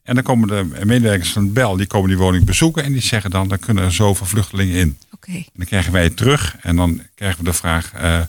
[0.09, 2.85] En dan komen de medewerkers van het BEL, die komen die woning bezoeken.
[2.85, 4.99] En die zeggen dan, dan kunnen er zoveel vluchtelingen in.
[5.13, 8.21] Oké, dan krijgen wij het terug en dan krijgen we de vraag: eh,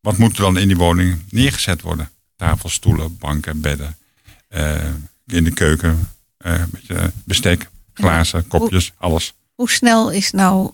[0.00, 2.10] wat moet er dan in die woning neergezet worden?
[2.36, 3.96] Tafels, stoelen, banken, bedden.
[4.48, 4.74] eh,
[5.26, 9.34] in de keuken, eh, beetje bestek, glazen, kopjes, alles.
[9.54, 10.72] hoe snel is nou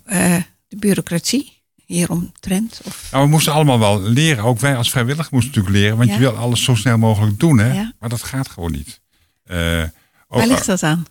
[0.69, 2.81] de bureaucratie hieromtrent?
[2.85, 4.45] Of, Nou, we moesten allemaal wel leren.
[4.45, 5.97] Ook wij als vrijwilliger moesten natuurlijk leren.
[5.97, 6.15] Want Ja.
[6.15, 7.59] je wil alles zo snel mogelijk doen.
[7.59, 7.73] Hè?
[7.73, 7.93] Ja.
[7.99, 9.01] Maar dat gaat gewoon niet.
[9.51, 9.55] Ook-
[10.39, 11.05] waar ligt dat aan?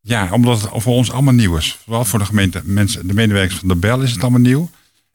[0.00, 1.78] Ja, omdat het voor ons allemaal nieuw is.
[1.84, 4.70] Vooral voor de gemeente, mensen, de medewerkers van de Bel is het allemaal nieuw.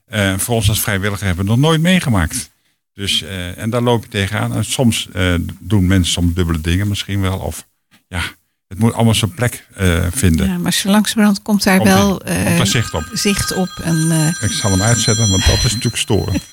[0.06, 2.50] Eh, voor ons als vrijwilliger hebben we het nog nooit meegemaakt.
[2.92, 4.54] Dus, eh, en daar loop je tegenaan.
[4.54, 7.38] En soms eh, doen mensen soms dubbele dingen misschien wel.
[7.38, 7.66] Of
[8.08, 8.22] ja,
[8.68, 9.66] het moet allemaal zijn plek
[10.10, 10.48] vinden.
[10.48, 12.22] Ja, maar zo langzamerhand komt daar Komt wel
[12.56, 13.10] Komt zicht op.
[13.12, 13.68] zicht op.
[13.82, 14.10] En,
[14.40, 16.42] Ik zal hem uitzetten, want dat is natuurlijk storend.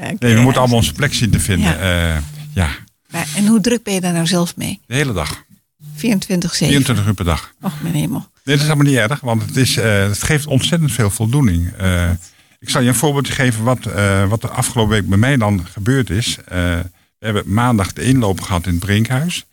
[0.00, 1.78] eh, Nee, we moeten allemaal onze plek zien te vinden.
[1.78, 2.04] Ja.
[2.08, 2.22] Ja,
[2.54, 2.68] ja
[3.10, 4.80] maar- en hoe druk ben je daar nou zelf mee?
[4.86, 5.44] de hele dag.
[5.96, 6.66] 24-7?
[6.66, 7.52] 24 uur per dag.
[7.60, 8.18] Och, mijn hemel.
[8.18, 11.72] Nee, dat is helemaal niet erg, want het, is, eh, het geeft ontzettend veel voldoening.
[11.78, 12.10] Eh,
[12.58, 15.66] ik zal je een voorbeeldje geven wat, eh, wat de afgelopen week bij mij dan
[15.72, 16.38] gebeurd is.
[16.48, 19.44] We hebben maandag de inloop gehad in het Brinkhuis.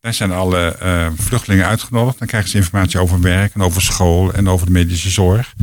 [0.00, 0.76] Daar zijn alle
[1.16, 2.18] vluchtelingen uitgenodigd.
[2.18, 5.54] Dan krijgen ze informatie over werk en over school en over de medische zorg.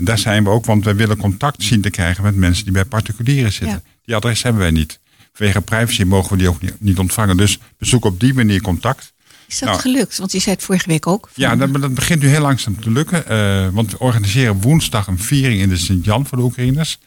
[0.00, 2.84] Daar zijn we ook, want wij willen contact zien te krijgen met mensen die bij
[2.84, 3.82] particulieren zitten.
[4.04, 4.98] Die adres hebben wij niet.
[5.40, 7.36] Vanwege privacy mogen we die ook niet, ontvangen.
[7.36, 9.12] Dus we zoeken op die manier contact.
[9.48, 9.80] Is dat Nou.
[9.80, 10.18] gelukt?
[10.18, 11.30] Want je zei het vorige week ook.
[11.34, 13.26] Ja, dat, dat begint nu heel langzaam te lukken.
[13.28, 16.98] eh, want we organiseren woensdag een viering in de Sint-Jan voor de Oekraïners.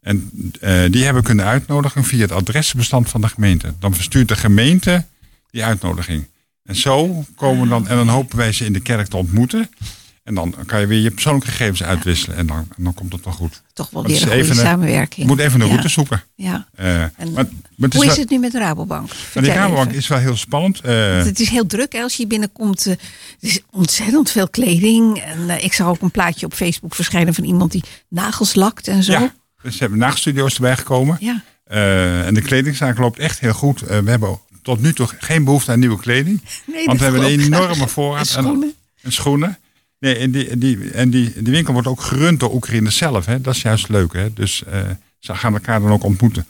[0.00, 3.74] En eh, die hebben we kunnen uitnodigen via het adresbestand van de gemeente.
[3.78, 5.06] Dan verstuurt de gemeente
[5.50, 6.26] die uitnodiging.
[6.64, 9.70] En zo komen we dan, en dan hopen wij ze in de kerk te ontmoeten.
[10.22, 12.36] En dan kan je weer je persoonlijke gegevens uitwisselen.
[12.36, 13.62] En dan, dan komt het wel goed.
[13.72, 15.26] Toch wel weer een goede samenwerking.
[15.26, 16.22] Je moet even een route zoeken.
[16.34, 16.68] Ja.
[16.74, 17.44] Eh, En maar, maar
[17.76, 19.10] het is Hoe is het nu met de Rabobank?
[19.34, 19.98] die Rabobank even.
[19.98, 20.80] is wel heel spannend.
[20.80, 22.86] Eh, Het is heel druk hè, als je binnenkomt.
[22.86, 22.98] eh, Er
[23.40, 25.18] is ontzettend veel kleding.
[25.18, 29.02] En ik zag ook een plaatje op Facebook verschijnen van iemand die nagels lakt en
[29.02, 29.12] zo.
[29.12, 31.16] ja, dus ze hebben nachtstudio's erbij gekomen.
[31.20, 31.42] Ja.
[32.24, 33.80] En de kledingzaak loopt echt heel goed.
[33.80, 36.40] We hebben tot nu toe geen behoefte aan nieuwe kleding.
[36.66, 38.20] Nee, want we hebben een enorme voorraad.
[38.36, 38.74] En schoenen.
[39.02, 39.58] En schoenen.
[40.00, 43.26] Nee, en die, die, en die, die winkel wordt ook gerund door Oekraïne zelf.
[43.26, 43.40] Hè.
[43.40, 44.12] Dat is juist leuk.
[44.12, 44.32] Hè.
[44.32, 44.80] Dus eh,
[45.18, 46.46] ze gaan elkaar dan ook ontmoeten.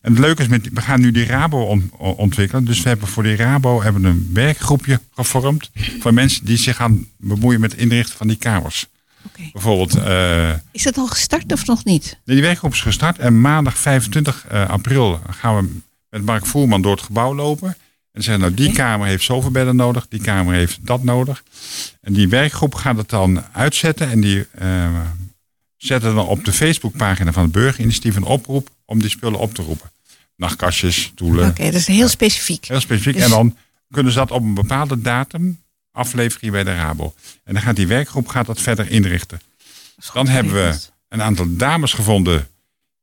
[0.00, 2.64] En het leuke is, met, we gaan nu die Rabo on- ontwikkelen.
[2.64, 5.70] Dus we hebben voor die Rabo hebben we een werkgroepje gevormd.
[6.00, 8.86] Voor mensen die zich gaan bemoeien met het inrichten van die kamers.
[9.52, 12.18] Bijvoorbeeld, eh, Is dat al gestart of nog niet?
[12.24, 15.68] Nee, die werkgroep is gestart en maandag 25 eh, april gaan we
[16.10, 17.76] met Mark Voerman door het gebouw lopen.
[18.14, 21.42] En zeggen, nou die kamer heeft zoveel bedden nodig, die kamer heeft dat nodig.
[22.00, 25.00] En die werkgroep gaat het dan uitzetten en die eh,
[25.76, 29.62] zetten dan op de Facebookpagina van het burgerinitiatief een oproep om die spullen op te
[29.62, 29.90] roepen.
[30.36, 32.64] Nachtkastjes, stoelen, Oké, dat is heel specifiek.
[32.64, 33.14] heel specifiek.
[33.14, 33.56] Dus- En dan
[33.90, 35.62] kunnen ze dat op een bepaalde datum
[35.92, 37.14] afleveren hier bij de Rabo.
[37.44, 39.40] En dan gaat die werkgroep gaat dat verder inrichten.
[40.12, 42.48] Dan hebben we een aantal dames gevonden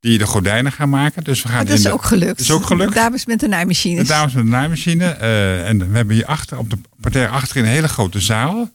[0.01, 1.23] die de gordijnen gaan maken.
[1.23, 2.39] Dus we gaan dat is de- ook gelukt.
[2.39, 2.93] is ook gelukt.
[2.93, 4.07] Dames met de naaimachines.
[4.07, 5.05] de dames met de naaimachine.
[5.05, 8.69] eh, en we hebben hier achter, op de parterre achterin een hele grote zaal.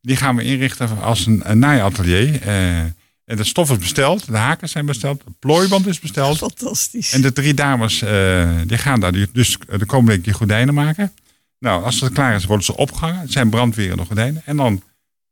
[0.00, 2.42] Die gaan we inrichten als een, een naaiatelier.
[2.42, 2.78] eh,
[3.24, 6.38] En de stof is besteld, de haken zijn besteld, de plooiband is besteld.
[6.38, 7.12] Fantastisch.
[7.12, 11.12] En de drie dames eh, die gaan daar dus de komende week die gordijnen maken.
[11.58, 13.20] Nou, als het klaar is, worden ze opgehangen.
[13.20, 14.42] Het zijn brandwerende gordijnen.
[14.44, 14.82] En dan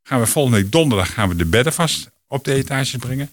[0.03, 3.31] gaan we volgende week donderdag gaan we de bedden vast op de etages brengen.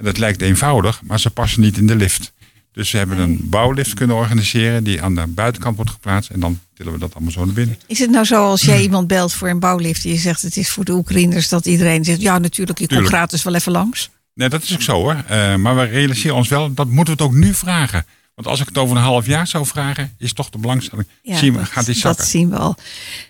[0.00, 2.32] En dat lijkt eenvoudig, maar ze passen niet in de lift.
[2.72, 6.30] Dus we hebben een bouwlift kunnen organiseren die aan de buitenkant wordt geplaatst.
[6.30, 7.78] En dan tillen we dat allemaal zo naar binnen.
[7.86, 10.56] Is het nou zo als jij iemand belt voor een bouwlift en je zegt het
[10.56, 14.10] is voor de Oekraïners dat iedereen zegt ja natuurlijk, je komt gratis wel even langs?
[14.34, 15.24] Nee, dat is ook zo hoor.
[15.26, 18.06] Eh, maar we realiseren ons wel, dat moeten we het ook nu vragen.
[18.34, 21.08] Want als ik het over een half jaar zou vragen, is toch de belangstelling.
[21.22, 22.26] zien we, dat, gaat die dat zakken.
[22.26, 22.76] zien we al.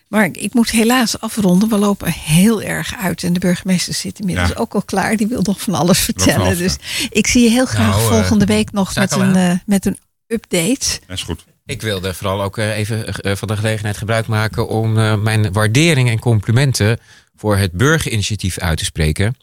[0.08, 1.68] Maar ik moet helaas afronden.
[1.68, 3.22] We lopen heel erg uit.
[3.22, 4.54] En de burgemeester zit inmiddels Ja.
[4.54, 5.16] ook al klaar.
[5.16, 6.58] Die wil nog van alles vertellen.
[6.58, 6.76] dus
[7.10, 9.98] ik zie je heel graag Nou, eh, volgende week nog met een, eh, met een
[10.26, 11.00] update.
[11.06, 11.44] Dat is goed.
[11.66, 14.92] Ik wilde vooral ook eh, even van de gelegenheid gebruik maken om
[15.22, 16.98] mijn waardering en complimenten
[17.36, 19.36] voor het burgerinitiatief uit te spreken.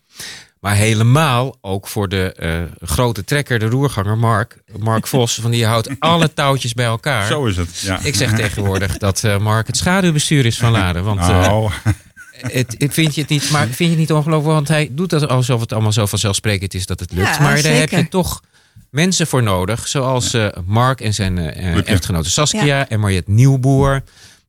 [0.60, 5.36] Maar helemaal ook voor de eh, grote trekker, de roerganger Mark, Mark Vos.
[5.42, 7.28] Van die houdt alle touwtjes bij elkaar.
[7.28, 7.80] Zo is het.
[7.80, 8.00] Ja.
[8.04, 11.04] Ik zeg tegenwoordig dat eh, Mark het schaduwbestuur is van Laren.
[11.04, 11.72] Want eh, Nou,
[12.32, 14.54] het, het- vind je het niet, maar vind je het niet ongelooflijk?
[14.54, 17.36] Want hij doet dat alsof het allemaal zo vanzelfsprekend is dat het lukt.
[17.36, 18.42] Ja, maar daar heb je toch
[18.90, 19.88] mensen voor nodig.
[19.88, 21.84] Zoals eh, Mark en zijn eh, ja.
[21.84, 22.90] echtgenote Saskia.
[22.90, 24.04] En Mariette Nieuwboer.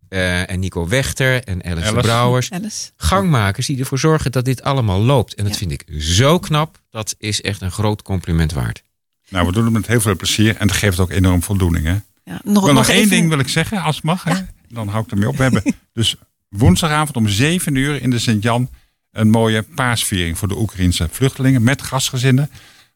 [0.09, 1.45] Eh, en Nico Wechter.
[1.45, 2.01] En Alice, de.
[2.01, 2.51] Brouwers.
[2.51, 2.91] Alice.
[2.97, 5.35] Gangmakers die ervoor zorgen dat dit allemaal loopt.
[5.35, 5.59] En dat Ja.
[5.59, 6.81] vind ik zo knap.
[6.91, 8.83] Dat is echt een groot compliment waard.
[9.29, 10.57] nou, we doen het met heel veel plezier.
[10.57, 11.85] En dat geeft ook enorm voldoening.
[11.87, 11.97] Hè?
[12.25, 14.25] Ja, nog, wil nog één even- ding wil ik zeggen, als het mag.
[14.25, 14.35] Hè?
[14.69, 15.37] Dan hou ik ermee op.
[15.37, 16.17] We hebben dus
[16.49, 18.71] woensdagavond om 7 uur in de Sint-Jan
[19.13, 22.51] een mooie paasviering voor de Oekraïnse vluchtelingen met gastgezinnen.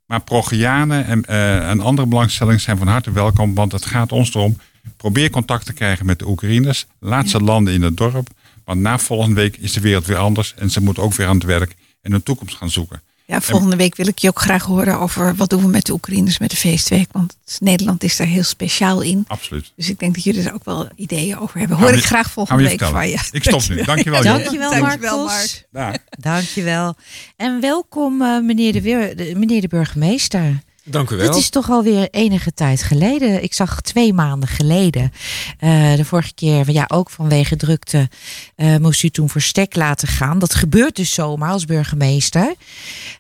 [0.07, 4.35] Maar Progianen en, eh, en andere belangstellingen zijn van harte welkom, want het gaat ons
[4.35, 4.59] erom.
[4.97, 6.87] Probeer contact te krijgen met de Oekraïners.
[6.99, 8.29] Laat ze landen in het dorp.
[8.65, 11.35] Want na volgende week is de wereld weer anders en ze moeten ook weer aan
[11.35, 13.03] het werk en hun toekomst gaan zoeken.
[13.27, 15.93] Ja, volgende week wil ik je ook graag horen over wat doen we met de
[15.93, 17.09] Oekraïners met de feestweek.
[17.13, 19.25] Want Nederland is daar heel speciaal in.
[19.27, 19.73] Absoluut.
[19.77, 21.77] Dus ik denk dat jullie er ook wel ideeën over hebben.
[21.77, 23.19] Hoor we ik graag volgende week van je.
[23.33, 23.83] Ik stop nu.
[23.93, 24.25] Dankjewel.
[24.25, 24.37] Joop.
[24.37, 25.25] Dankjewel, Dankjewel,
[25.73, 25.99] Mark.
[26.19, 26.95] Dankjewel.
[27.37, 30.63] En welkom, eh, meneer, de- meneer de burgemeester.
[30.85, 33.43] Dank u Het is toch alweer enige tijd geleden.
[33.43, 35.13] Ik zag twee maanden geleden.
[35.59, 38.09] eh, de vorige keer, ja, ook vanwege drukte,
[38.55, 40.39] eh, moest u toen voor stek laten gaan.
[40.39, 42.55] Dat gebeurt dus zomaar als burgemeester.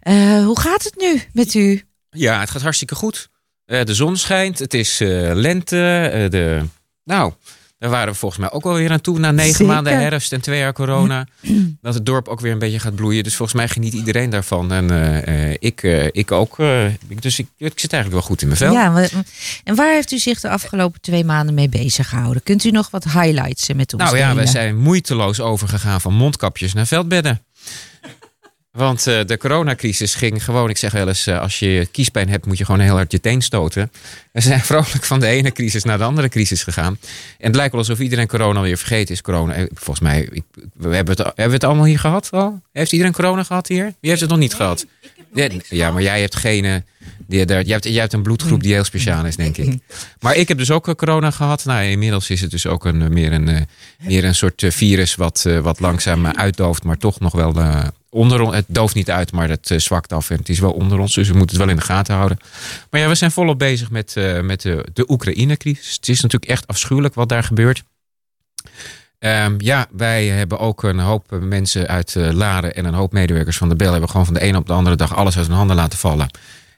[0.00, 1.82] Eh, hoe gaat het nu met u?
[2.10, 3.30] Ja, het gaat hartstikke goed.
[3.64, 4.58] De zon schijnt.
[4.58, 4.98] Het is
[5.32, 6.26] lente.
[6.30, 6.62] de,
[7.04, 7.32] nou,
[7.82, 9.18] daar waren we volgens mij ook wel weer aan toe.
[9.18, 9.66] Na negen Zeker.
[9.66, 11.26] maanden herfst en twee jaar corona.
[11.82, 13.24] dat het dorp ook weer een beetje gaat bloeien.
[13.24, 14.72] Dus volgens mij geniet iedereen daarvan.
[14.72, 16.56] En eh, eh, ik, eh, ik ook.
[17.20, 18.72] dus ik, ik zit eigenlijk wel goed in mijn vel.
[18.72, 19.08] Ja,
[19.64, 22.42] en waar heeft u zich de afgelopen twee maanden mee bezig gehouden?
[22.42, 26.72] Kunt u nog wat highlights met ons nou ja, we zijn moeiteloos overgegaan van mondkapjes
[26.72, 27.40] naar veldbedden.
[28.72, 32.46] Want eh, de coronacrisis ging gewoon, ik zeg wel eens, eh, als je kiespijn hebt,
[32.46, 33.92] moet je gewoon heel hard je teen stoten.
[34.32, 36.98] We zijn vrolijk van de ene crisis naar de andere crisis gegaan.
[37.38, 39.20] En het lijkt wel alsof iedereen corona weer vergeten is.
[39.20, 40.42] Corona, eh, volgens mij, ik,
[40.74, 42.60] we hebben, het, hebben we het allemaal hier gehad al?
[42.72, 43.94] Heeft iedereen corona gehad hier?
[44.00, 44.86] Wie heeft het nog niet gehad?
[45.34, 46.84] Ja, ja, maar jij hebt geen.
[47.26, 49.78] Die, daar, jij, hebt, jij hebt een bloedgroep die heel speciaal is, denk ik.
[50.20, 51.64] Maar ik heb dus ook corona gehad.
[51.64, 53.66] Nou, inmiddels is het dus ook een, meer, een,
[53.98, 57.52] meer een soort virus wat, wat langzaam uitdooft, maar toch nog wel
[58.14, 58.54] onder ons.
[58.54, 61.14] Het dooft niet uit, maar het eh, zwakt af en het is wel onder ons.
[61.14, 62.38] Dus we moeten het wel in de gaten houden.
[62.90, 65.94] Maar ja, we zijn volop bezig met, eh, met de, de Oekraïne-crisis.
[65.94, 67.82] Het is natuurlijk echt afschuwelijk wat daar gebeurt.
[69.18, 73.56] Ehm, ja, wij hebben ook een hoop mensen uit eh, Laren en een hoop medewerkers
[73.56, 75.56] van de Bel hebben gewoon van de ene op de andere dag alles uit hun
[75.56, 76.26] handen laten vallen.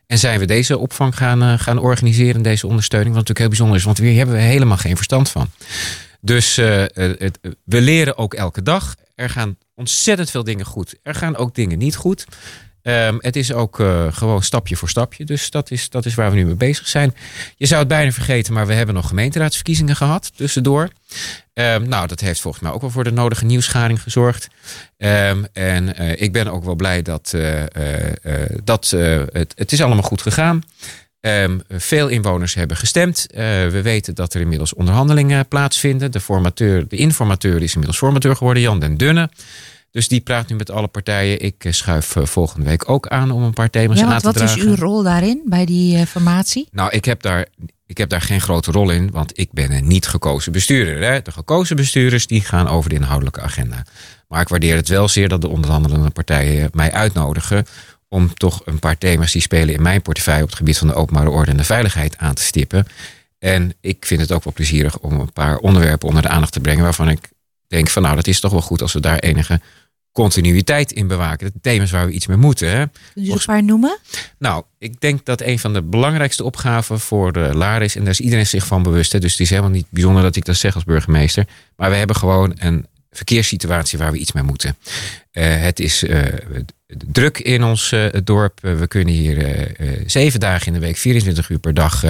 [0.07, 3.85] En zijn we deze opvang gaan, gaan organiseren, deze ondersteuning, wat natuurlijk heel bijzonder is,
[3.85, 5.51] want hier hebben we helemaal geen verstand van.
[6.20, 8.95] Dus het- we leren ook elke dag.
[9.15, 10.95] Er gaan ontzettend veel dingen goed.
[11.03, 12.27] Er gaan ook dingen niet goed.
[12.85, 15.25] Ehm, het is ook eh, gewoon stapje voor stapje.
[15.25, 17.15] Dus dat is, dat is waar we nu mee bezig zijn.
[17.57, 20.89] Je zou het bijna vergeten, maar we hebben nog gemeenteraadsverkiezingen gehad tussendoor.
[21.53, 24.49] Ehm, nou, dat heeft volgens mij ook wel voor de nodige nieuwsgaring gezorgd.
[24.97, 27.62] Ehm, en eh, ik ben ook wel blij dat, eh,
[28.65, 28.91] dat
[29.33, 30.62] het, het is allemaal goed gegaan.
[31.25, 33.27] Ehm, veel inwoners hebben gestemd.
[33.31, 36.11] Eh, we weten dat er inmiddels onderhandelingen plaatsvinden.
[36.11, 39.31] De, formateur, de informateur is inmiddels formateur geworden, Jan den Dunne.
[39.91, 41.41] Dus die praat nu met alle partijen.
[41.41, 44.25] Ik eh, schuif eh, volgende week ook aan om een paar thema's Ja, aan te
[44.25, 44.59] wat dragen.
[44.59, 46.68] is uw rol daarin bij die formatie?
[46.70, 47.47] Nou, ik heb, daar,
[47.87, 51.11] ik heb daar geen grote rol in, want ik ben een niet gekozen bestuurder.
[51.11, 51.22] Hè?
[51.22, 53.85] De gekozen bestuurders die gaan over de inhoudelijke agenda.
[54.29, 57.66] Maar ik waardeer het wel zeer dat de onderhandelende partijen mij uitnodigen
[58.15, 60.95] om toch een paar thema's die spelen in mijn portefeuille op het gebied van de
[60.95, 62.87] openbare orde en de veiligheid aan te stippen.
[63.39, 66.61] En ik vind het ook wel plezierig om een paar onderwerpen onder de aandacht te
[66.61, 67.29] brengen waarvan ik
[67.69, 69.61] denk van nou, dat is toch wel goed als we daar enige
[70.12, 71.47] continuïteit in bewaken.
[71.53, 72.69] De thema's waar we iets mee moeten.
[72.69, 72.87] Hè.
[72.87, 73.99] Kun je er een paar noemen?
[74.39, 78.12] Nou, ik denk dat een van de belangrijkste opgaven voor de LAR is, en daar
[78.12, 79.12] is iedereen zich van bewust.
[79.12, 81.47] Hè, dus het is helemaal niet bijzonder dat ik dat zeg als burgemeester.
[81.77, 82.87] Maar we hebben gewoon een
[83.17, 84.77] verkeerssituatie waar we iets mee moeten.
[85.33, 86.23] Uh, het is uh,
[86.87, 88.59] druk in ons uh, dorp.
[88.61, 89.67] we kunnen hier
[90.07, 92.05] zeven dagen in de week, 24 uur per dag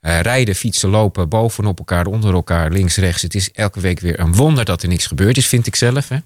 [0.00, 3.22] rijden, fietsen, lopen, bovenop elkaar, onder elkaar, links, rechts.
[3.22, 6.08] Het is elke week weer een wonder dat er niks gebeurd is, vind ik zelf.
[6.08, 6.18] Hè.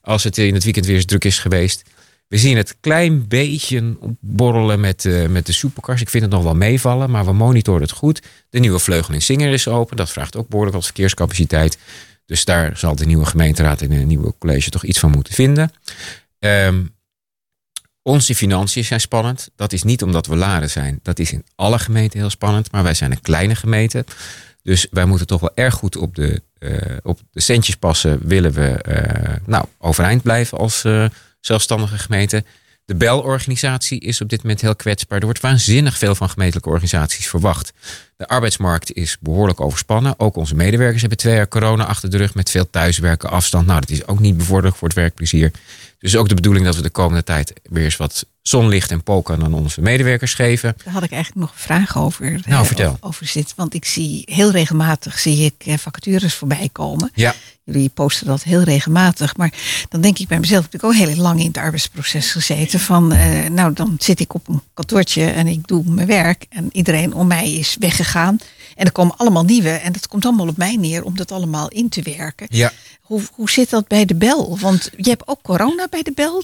[0.00, 1.82] Als het in het weekend weer eens druk is geweest.
[2.28, 6.00] We zien het klein beetje borrelen met, met de supercars.
[6.00, 8.22] Ik vind het nog wel meevallen, maar we monitoren het goed.
[8.50, 9.96] De nieuwe vleugel in Singer is open.
[9.96, 11.78] Dat vraagt ook behoorlijk wat verkeerscapaciteit.
[12.26, 15.72] Dus daar zal de nieuwe gemeenteraad en een nieuwe college toch iets van moeten vinden.
[16.38, 16.94] Um,
[18.02, 19.50] onze financiën zijn spannend.
[19.56, 21.00] Dat is niet omdat we laden zijn.
[21.02, 22.72] Dat is in alle gemeenten heel spannend.
[22.72, 24.04] Maar wij zijn een kleine gemeente.
[24.62, 28.20] Dus wij moeten toch wel erg goed op de, uh, op de centjes passen.
[28.26, 31.04] Willen we uh, nou, overeind blijven als uh,
[31.40, 32.44] zelfstandige gemeente.
[32.84, 35.18] De belorganisatie is op dit moment heel kwetsbaar.
[35.18, 37.72] Er wordt waanzinnig veel van gemeentelijke organisaties verwacht.
[38.16, 40.14] De arbeidsmarkt is behoorlijk overspannen.
[40.18, 43.66] Ook onze medewerkers hebben twee jaar corona achter de rug met veel thuiswerken, afstand.
[43.66, 45.50] Nou, dat is ook niet bevorderlijk voor het werkplezier.
[45.98, 49.42] Dus ook de bedoeling dat we de komende tijd weer eens wat zonlicht en poken
[49.42, 50.74] aan onze medewerkers geven.
[50.84, 52.40] Daar had ik eigenlijk nog een vraag over.
[52.46, 52.96] Nou, vertel.
[53.00, 57.10] Over zit, want ik zie heel regelmatig zie ik eh, vacatures voorbij komen.
[57.14, 57.34] Ja.
[57.64, 59.36] Jullie posten dat heel regelmatig.
[59.36, 59.52] Maar
[59.88, 62.80] dan denk ik bij mezelf, heb ik ook heel lang in het arbeidsproces gezeten.
[62.80, 66.46] Van, uh, nou, dan zit ik op een kantoortje en ik doe mijn werk.
[66.48, 68.38] En iedereen om mij is weggegaan.
[68.74, 69.70] En er komen allemaal nieuwe.
[69.70, 72.46] En dat komt allemaal op mij neer om dat allemaal in te werken.
[72.50, 72.72] Ja.
[73.00, 74.58] Hoe, hoe zit dat bij de bel?
[74.58, 76.42] Want je hebt ook corona bij de bel.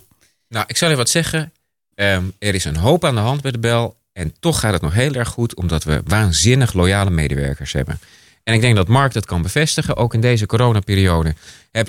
[0.49, 1.53] Nou, ik zal je wat zeggen.
[1.95, 3.97] Um, er is een hoop aan de hand bij de bel.
[4.13, 8.01] En toch gaat het nog heel erg goed, omdat we waanzinnig loyale medewerkers hebben.
[8.49, 11.35] En ik denk dat Mark dat kan bevestigen, ook in deze coronaperiode.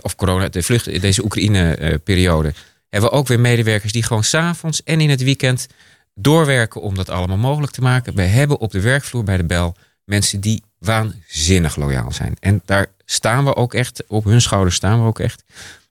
[0.02, 2.54] Of corona, de vlucht, deze Oekraïne-periode.
[2.90, 5.68] Hebben we ook weer medewerkers die gewoon s'avonds en in het weekend
[6.16, 8.16] doorwerken om dat allemaal mogelijk te maken.
[8.16, 12.36] We hebben op de werkvloer bij de Bel mensen die waanzinnig loyaal zijn.
[12.40, 15.44] En daar staan we ook echt, op hun schouders staan we ook echt.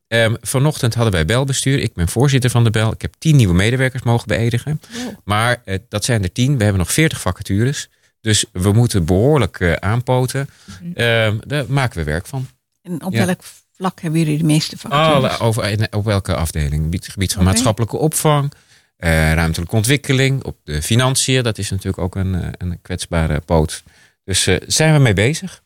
[0.08, 1.78] Um, vanochtend hadden wij belbestuur.
[1.78, 2.92] Ik ben voorzitter van de bel.
[2.92, 4.80] Ik heb tien nieuwe medewerkers mogen beëdigen.
[4.96, 5.14] Oh.
[5.24, 6.56] Maar uh, dat zijn er tien.
[6.56, 7.88] We hebben nog veertig vacatures.
[8.20, 10.48] Dus we moeten behoorlijk uh, aanpoten.
[10.94, 12.48] Um, daar maken we werk van.
[12.82, 13.26] En op ja.
[13.26, 13.42] welk
[13.74, 15.38] vlak hebben jullie de meeste vacatures?
[15.38, 16.82] Alle, over, op welke afdeling?
[16.82, 17.52] Gebied, gebied van okay.
[17.52, 18.52] maatschappelijke opvang.
[18.98, 20.44] Uh, ruimtelijke ontwikkeling.
[20.44, 21.42] Op de financiën.
[21.42, 23.82] Dat is natuurlijk ook een, een kwetsbare poot.
[24.24, 25.62] Dus zijn we mee bezig.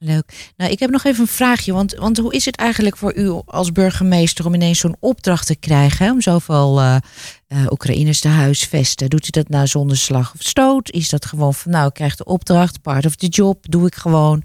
[0.00, 0.52] Leuk.
[0.56, 1.72] Nou, ik heb nog even een vraagje.
[1.72, 5.56] Want, want hoe is het eigenlijk voor u als burgemeester om ineens zo'n opdracht te
[5.56, 6.06] krijgen?
[6.06, 6.96] Hè, om zoveel uh,
[7.48, 9.10] uh, Oekraïners te huisvesten?
[9.10, 10.90] Doet u dat nou zonder slag of stoot?
[10.90, 13.94] Is dat gewoon van, nou, ik krijg de opdracht, part of the job, doe ik
[13.94, 14.44] gewoon.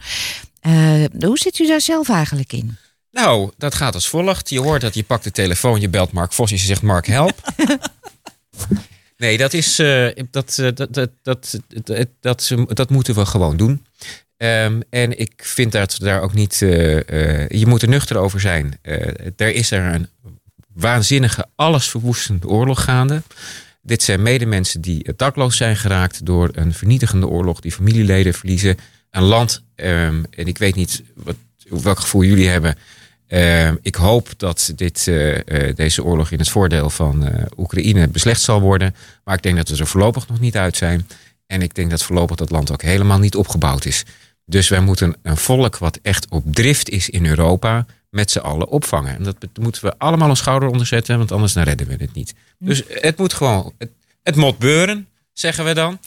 [0.61, 2.77] Uh, hoe zit u daar zelf eigenlijk in?
[3.11, 4.49] Nou, dat gaat als volgt.
[4.49, 7.07] Je hoort dat je pakt de telefoon, je belt Mark Vos en je zegt Mark
[7.07, 7.53] help.
[9.17, 13.85] nee, dat is dat, dat, dat, dat, dat, dat, dat moeten we gewoon doen.
[14.43, 16.61] Um, en ik vind dat daar ook niet.
[16.61, 18.79] Uh, uh, je moet er nuchter over zijn.
[18.83, 18.95] Uh,
[19.35, 20.07] er is er een
[20.73, 23.21] waanzinnige, allesverwoestende oorlog gaande.
[23.81, 28.77] Dit zijn medemensen die dakloos zijn geraakt door een vernietigende oorlog, die familieleden verliezen.
[29.11, 31.35] Een land, um, en ik weet niet wat,
[31.69, 32.75] welk gevoel jullie hebben.
[33.27, 35.03] Ehm, ik hoop dat dit,
[35.75, 38.95] deze oorlog in het voordeel van Oekraïne beslecht zal worden.
[39.23, 41.07] Maar ik denk dat we er voorlopig nog niet uit zijn.
[41.47, 44.03] En ik denk dat voorlopig dat land ook helemaal niet opgebouwd is.
[44.45, 48.67] Dus wij moeten een volk wat echt op drift is in Europa met z'n allen
[48.67, 49.15] opvangen.
[49.15, 52.33] En dat moeten we allemaal een schouder onderzetten, want anders dan redden we het niet.
[52.59, 53.91] Dus het moet gewoon, het,
[54.23, 55.99] het moet beuren, zeggen we dan.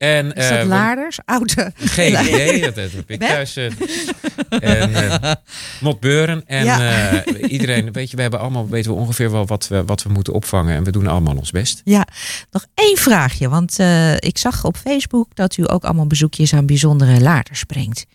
[0.00, 1.18] En, is dat uh, Laarders?
[1.24, 1.72] Oude?
[1.74, 3.56] Geen idee, dat, dat heb ik thuis.
[3.56, 3.70] Uh,
[4.60, 5.32] en uh,
[5.80, 6.46] Motbeuren.
[6.46, 7.24] En ja.
[7.24, 10.32] iedereen, weet je, we hebben allemaal, weten we ongeveer wel wat we, wat we moeten
[10.32, 10.76] opvangen.
[10.76, 11.80] En we doen allemaal ons best.
[11.84, 12.06] Ja,
[12.50, 13.48] nog één vraagje.
[13.48, 13.78] Want
[14.18, 18.06] ik zag op Facebook dat u ook allemaal bezoekjes aan bijzondere Laarders brengt.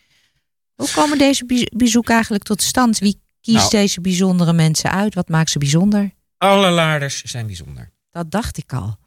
[0.75, 2.99] Hoe komen deze bezoeken eigenlijk tot stand?
[2.99, 5.15] Wie kiest nou, deze bijzondere mensen uit?
[5.15, 6.11] Wat maakt ze bijzonder?
[6.37, 7.91] Alle Laarders zijn bijzonder.
[8.11, 8.97] Dat dacht ik al.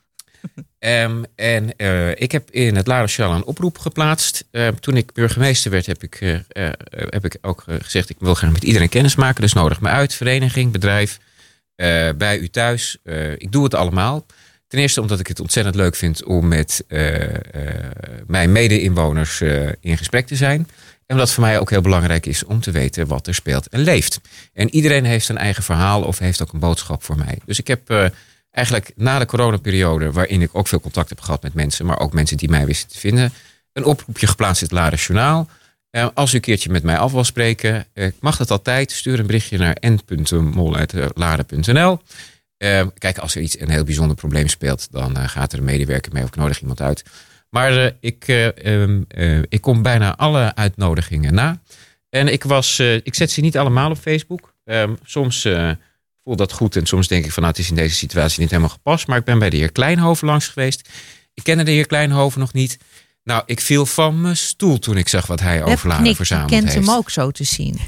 [0.80, 4.44] Um, en uh, ik heb in het Laderschal een oproep geplaatst.
[4.52, 6.38] Uh, toen ik burgemeester werd, heb ik, uh,
[6.90, 9.40] heb ik ook gezegd: ik wil graag met iedereen kennis maken.
[9.40, 11.18] Dus nodig me uit, vereniging, bedrijf,
[12.16, 12.98] bij u thuis.
[13.36, 14.26] ik doe het allemaal.
[14.68, 16.84] Ten eerste omdat ik het ontzettend leuk vind om met
[18.26, 19.40] mijn mede-inwoners
[19.80, 20.68] in gesprek te zijn.
[21.06, 23.80] En omdat voor mij ook heel belangrijk is om te weten wat er speelt en
[23.80, 24.20] leeft.
[24.52, 27.38] En iedereen heeft zijn eigen verhaal of heeft ook een boodschap voor mij.
[27.44, 28.12] Dus ik heb
[28.50, 32.12] eigenlijk na de coronaperiode, waarin ik ook veel contact heb gehad met mensen, maar ook
[32.12, 33.32] mensen die mij wisten te vinden,
[33.72, 35.48] een oproepje geplaatst in het Laren Journaal.
[35.90, 38.92] Eh, als u een keertje met mij af wil spreken, eh, mag dat altijd.
[38.92, 40.90] Stuur een berichtje naar n.mol.laren.nl.
[42.58, 46.12] Eh, kijk, als er iets een heel bijzonder probleem speelt, dan gaat er een medewerker
[46.12, 47.04] mee of ik nodig iemand uit.
[47.50, 51.60] Maar ik, eh, ehm, eh, ik kom bijna alle uitnodigingen na.
[52.08, 54.54] En ik, was, ik zet ze niet allemaal op Facebook.
[54.64, 55.48] Ehm, soms
[56.28, 58.50] voel dat goed en soms denk ik van nou, het is in deze situatie niet
[58.50, 59.06] helemaal gepast.
[59.06, 60.88] Maar ik ben bij de heer Kleinhoven langs geweest.
[61.34, 62.76] Ik kende de heer Kleinhoven nog niet.
[63.24, 66.50] Nou, ik viel van mijn stoel toen ik zag wat hij over Laren Nick, verzameld
[66.50, 66.86] kent heeft.
[66.86, 67.78] hem ook zo te zien.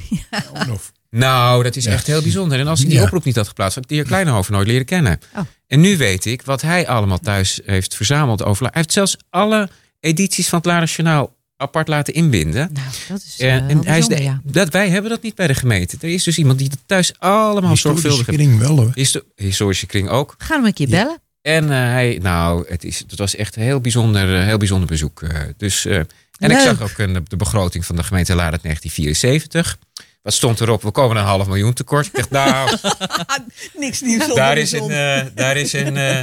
[1.10, 2.58] Nou, dat is echt heel bijzonder.
[2.58, 3.04] En als hij die Ja.
[3.04, 5.18] oproep niet had geplaatst, had ik de heer Kleinhoven nooit leren kennen.
[5.36, 5.40] Oh.
[5.66, 8.62] En nu weet ik wat hij allemaal thuis heeft verzameld over.
[8.64, 9.68] Hij heeft zelfs alle
[10.00, 12.70] edities van het Laren Journaal apart laten inbinden.
[12.72, 14.40] Nou, dat is eh, en is de- ja.
[14.44, 15.96] dat, wij hebben dat niet bij de gemeente.
[16.00, 18.90] Er is dus iemand die het thuis allemaal Historische zorgvuldig kring wel hoor.
[18.94, 20.34] Histo- historische kring ook.
[20.38, 21.20] Gaan we hem een keer bellen?
[21.42, 24.88] En eh, hij, nou, het, is, het was echt een heel bijzonder, eh, heel bijzonder
[24.88, 25.22] bezoek.
[25.22, 25.40] eh.
[25.56, 25.96] dus, eh,
[26.38, 29.78] en ik zag ook een, de begroting van de gemeente Laren uit 1974.
[30.22, 30.82] Wat stond erop?
[30.82, 32.06] We komen een half miljoen tekort.
[32.06, 32.76] Ik dacht, nou,
[33.78, 36.20] Niks nieuws daar is, eh, daar is eh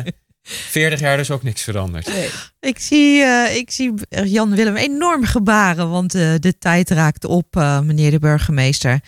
[0.48, 2.10] 40 jaar dus ook niks veranderd.
[2.60, 7.56] Ik zie, eh, ik zie Jan Willem enorm gebaren, want eh, de tijd raakt op,
[7.58, 9.00] eh, meneer de burgemeester.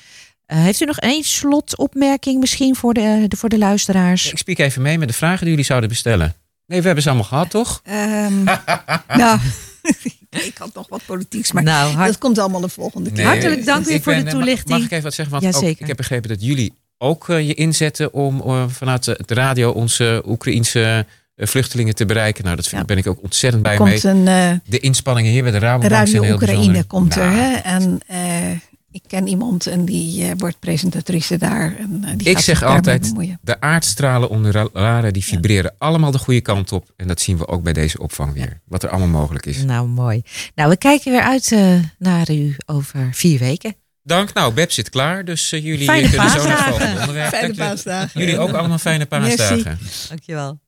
[0.45, 4.31] Eh, heeft u nog één slotopmerking misschien voor de, de, voor de luisteraars?
[4.31, 6.33] Ik spreek even mee met de vragen die jullie zouden bestellen.
[6.65, 7.81] Nee, we hebben ze allemaal gehad, toch?
[7.83, 8.43] Ehm,
[9.23, 9.39] nou,
[10.29, 13.17] ik had nog wat politieks, maar Nou, hart- dat komt allemaal de volgende keer.
[13.17, 14.69] Nee, Hartelijk dank weer ik voor de ben- eh, toelichting.
[14.77, 15.39] Mag ik even wat zeggen?
[15.41, 19.33] Want ook, ik heb begrepen dat jullie ook eh, je inzetten om eh, vanuit de
[19.33, 20.99] radio onze Oekraïense eh,
[21.47, 22.43] vluchtelingen te bereiken.
[22.43, 22.87] Nou, dat vind, Ja.
[22.87, 23.91] ben ik ook ontzettend bij mee.
[23.91, 26.85] komt een eh, De inspanningen hier bij de Rabobank zijn Radio heel Oekraïne bijzonder.
[26.85, 27.25] komt er.
[27.25, 27.53] Nou, Hè?
[27.55, 28.49] En eh,
[28.91, 31.75] ik ken iemand en die eh, wordt presentatrice daar.
[31.77, 36.17] En, eh, die Ik zeg altijd, de aardstralen onder de Laren die vibreren allemaal de
[36.17, 36.91] goede kant op.
[36.97, 38.61] En dat zien we ook bij deze opvang weer.
[38.65, 39.63] Wat er allemaal mogelijk is.
[39.63, 40.21] Nou, mooi.
[40.55, 43.75] Nou, we kijken weer uit eh, naar u over vier weken.
[44.03, 44.33] Dank.
[44.33, 45.25] Nou, Beb zit klaar.
[45.25, 46.77] Dus eh, jullie Fijne eh, kunnen zo naar het paasdagen.
[46.77, 47.29] volgende onderwerp.
[47.29, 48.19] Fijne paasdagen.
[48.19, 49.35] Jullie ook allemaal fijne Merci.
[49.37, 49.79] paasdagen.
[50.09, 50.59] Dankjewel.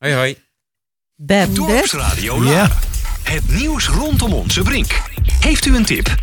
[0.00, 0.36] Hoi hoi.
[1.14, 1.54] Beb.
[1.54, 2.68] Dorpsradio Ja.
[3.22, 5.02] Het nieuws rondom onze brink.
[5.40, 6.14] Heeft u een tip?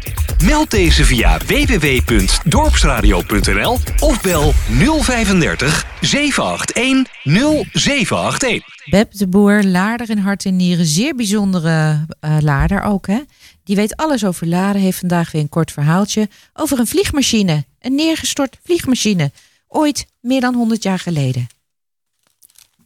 [0.44, 8.90] Meld deze via www.dorpsradio.nl of bel 035 781 0781.
[8.90, 10.86] Beb de Boer, laarder in hart en nieren.
[10.86, 13.20] Zeer bijzondere eh laarder ook, hè?
[13.64, 14.82] Die weet alles over laden.
[14.82, 17.66] Heeft vandaag weer een kort verhaaltje over een vliegmachine.
[17.80, 19.32] Een neergestort vliegmachine.
[19.68, 21.48] Ooit meer dan 100 jaar geleden.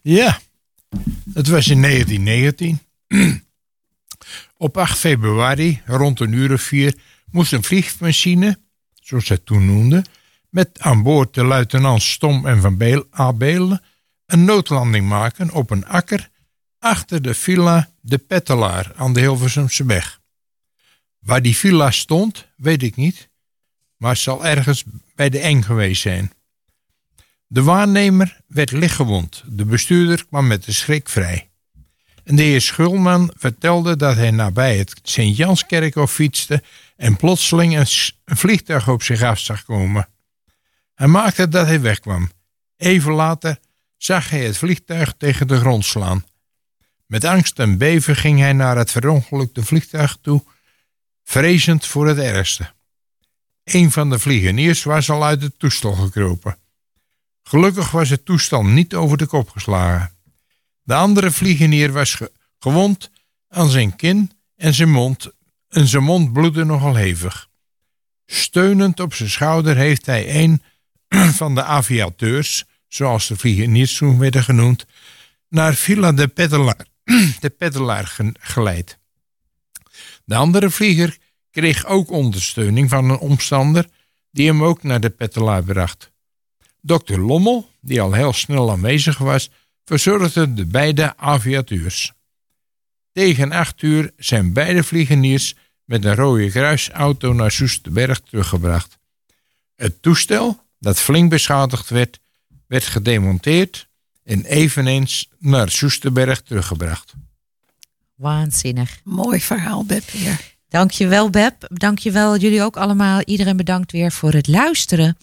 [0.01, 0.39] Ja,
[1.33, 2.79] het was in 1919.
[4.57, 6.95] Op 8 februari, rond een uur of vier,
[7.31, 8.59] moest een vliegmachine,
[8.93, 10.05] zoals het toen noemden,
[10.49, 13.79] met aan boord de luitenant Stom en Van Beel,
[14.25, 16.29] een noodlanding maken op een akker
[16.79, 20.21] achter de villa De Pettelaar aan de Hilversumse weg.
[21.19, 23.29] Waar die villa stond, weet ik niet,
[23.97, 24.83] maar zal ergens
[25.15, 26.31] bij de Eng geweest zijn.
[27.53, 29.43] De waarnemer werd lichtgewond.
[29.45, 31.49] De bestuurder kwam met de schrik vrij.
[32.23, 36.63] En de heer Schulman vertelde dat hij nabij het Sint-Janskerkhof fietste
[36.95, 37.87] en plotseling een,
[38.35, 40.07] vliegtuig op zich af zag komen.
[40.95, 42.31] Hij maakte dat hij wegkwam.
[42.77, 43.59] Even later
[43.97, 46.25] zag hij het vliegtuig tegen de grond slaan.
[47.05, 50.43] Met angst en beven ging hij naar het verongelukte vliegtuig toe,
[51.23, 52.71] vrezend voor het ergste.
[53.63, 56.59] Een van de vliegeniers was al uit het toestel gekropen.
[57.51, 60.11] Gelukkig was het toestel niet over de kop geslagen.
[60.83, 63.11] De andere vliegenier was ge- gewond
[63.49, 65.31] aan zijn kin en zijn mond,
[65.69, 67.49] en zijn mond bloedde nogal hevig.
[68.25, 70.61] Steunend op zijn schouder heeft hij een
[71.41, 74.85] van de aviateurs, zoals de vliegeniers toen werden genoemd,
[75.49, 76.85] naar Villa de Pettelaar,
[77.39, 78.97] de geleid.
[80.25, 81.17] De andere vlieger
[81.49, 83.85] kreeg ook ondersteuning van een omstander
[84.31, 86.10] die hem ook naar de Pettelaar bracht.
[86.81, 89.49] Dokter Lommel, die al heel snel aanwezig was,
[89.85, 92.13] verzorgde de beide aviateurs.
[93.11, 95.55] Tegen acht uur zijn beide vliegeniers
[95.85, 98.97] met een rode kruisauto naar Soesterberg teruggebracht.
[99.75, 102.19] Het toestel, dat flink beschadigd werd,
[102.67, 103.87] werd gedemonteerd
[104.23, 107.13] en eveneens naar Soesterberg teruggebracht.
[108.15, 108.99] Waanzinnig.
[109.03, 110.55] Mooi verhaal, Beb weer.
[110.71, 111.53] Dankjewel Beb.
[111.67, 113.21] Dankjewel jullie ook allemaal.
[113.21, 115.17] Iedereen bedankt weer voor het luisteren.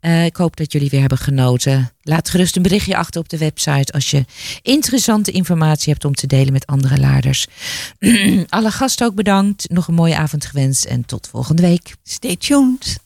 [0.00, 1.92] Eh, ik hoop dat jullie weer hebben genoten.
[2.02, 4.24] Laat gerust een berichtje achter op de website als je
[4.62, 7.46] interessante informatie hebt om te delen met andere laarders.
[8.48, 9.70] Alle gasten ook bedankt.
[9.70, 11.94] Nog een mooie avond gewenst en tot volgende week.
[12.02, 12.98] Stay tuned.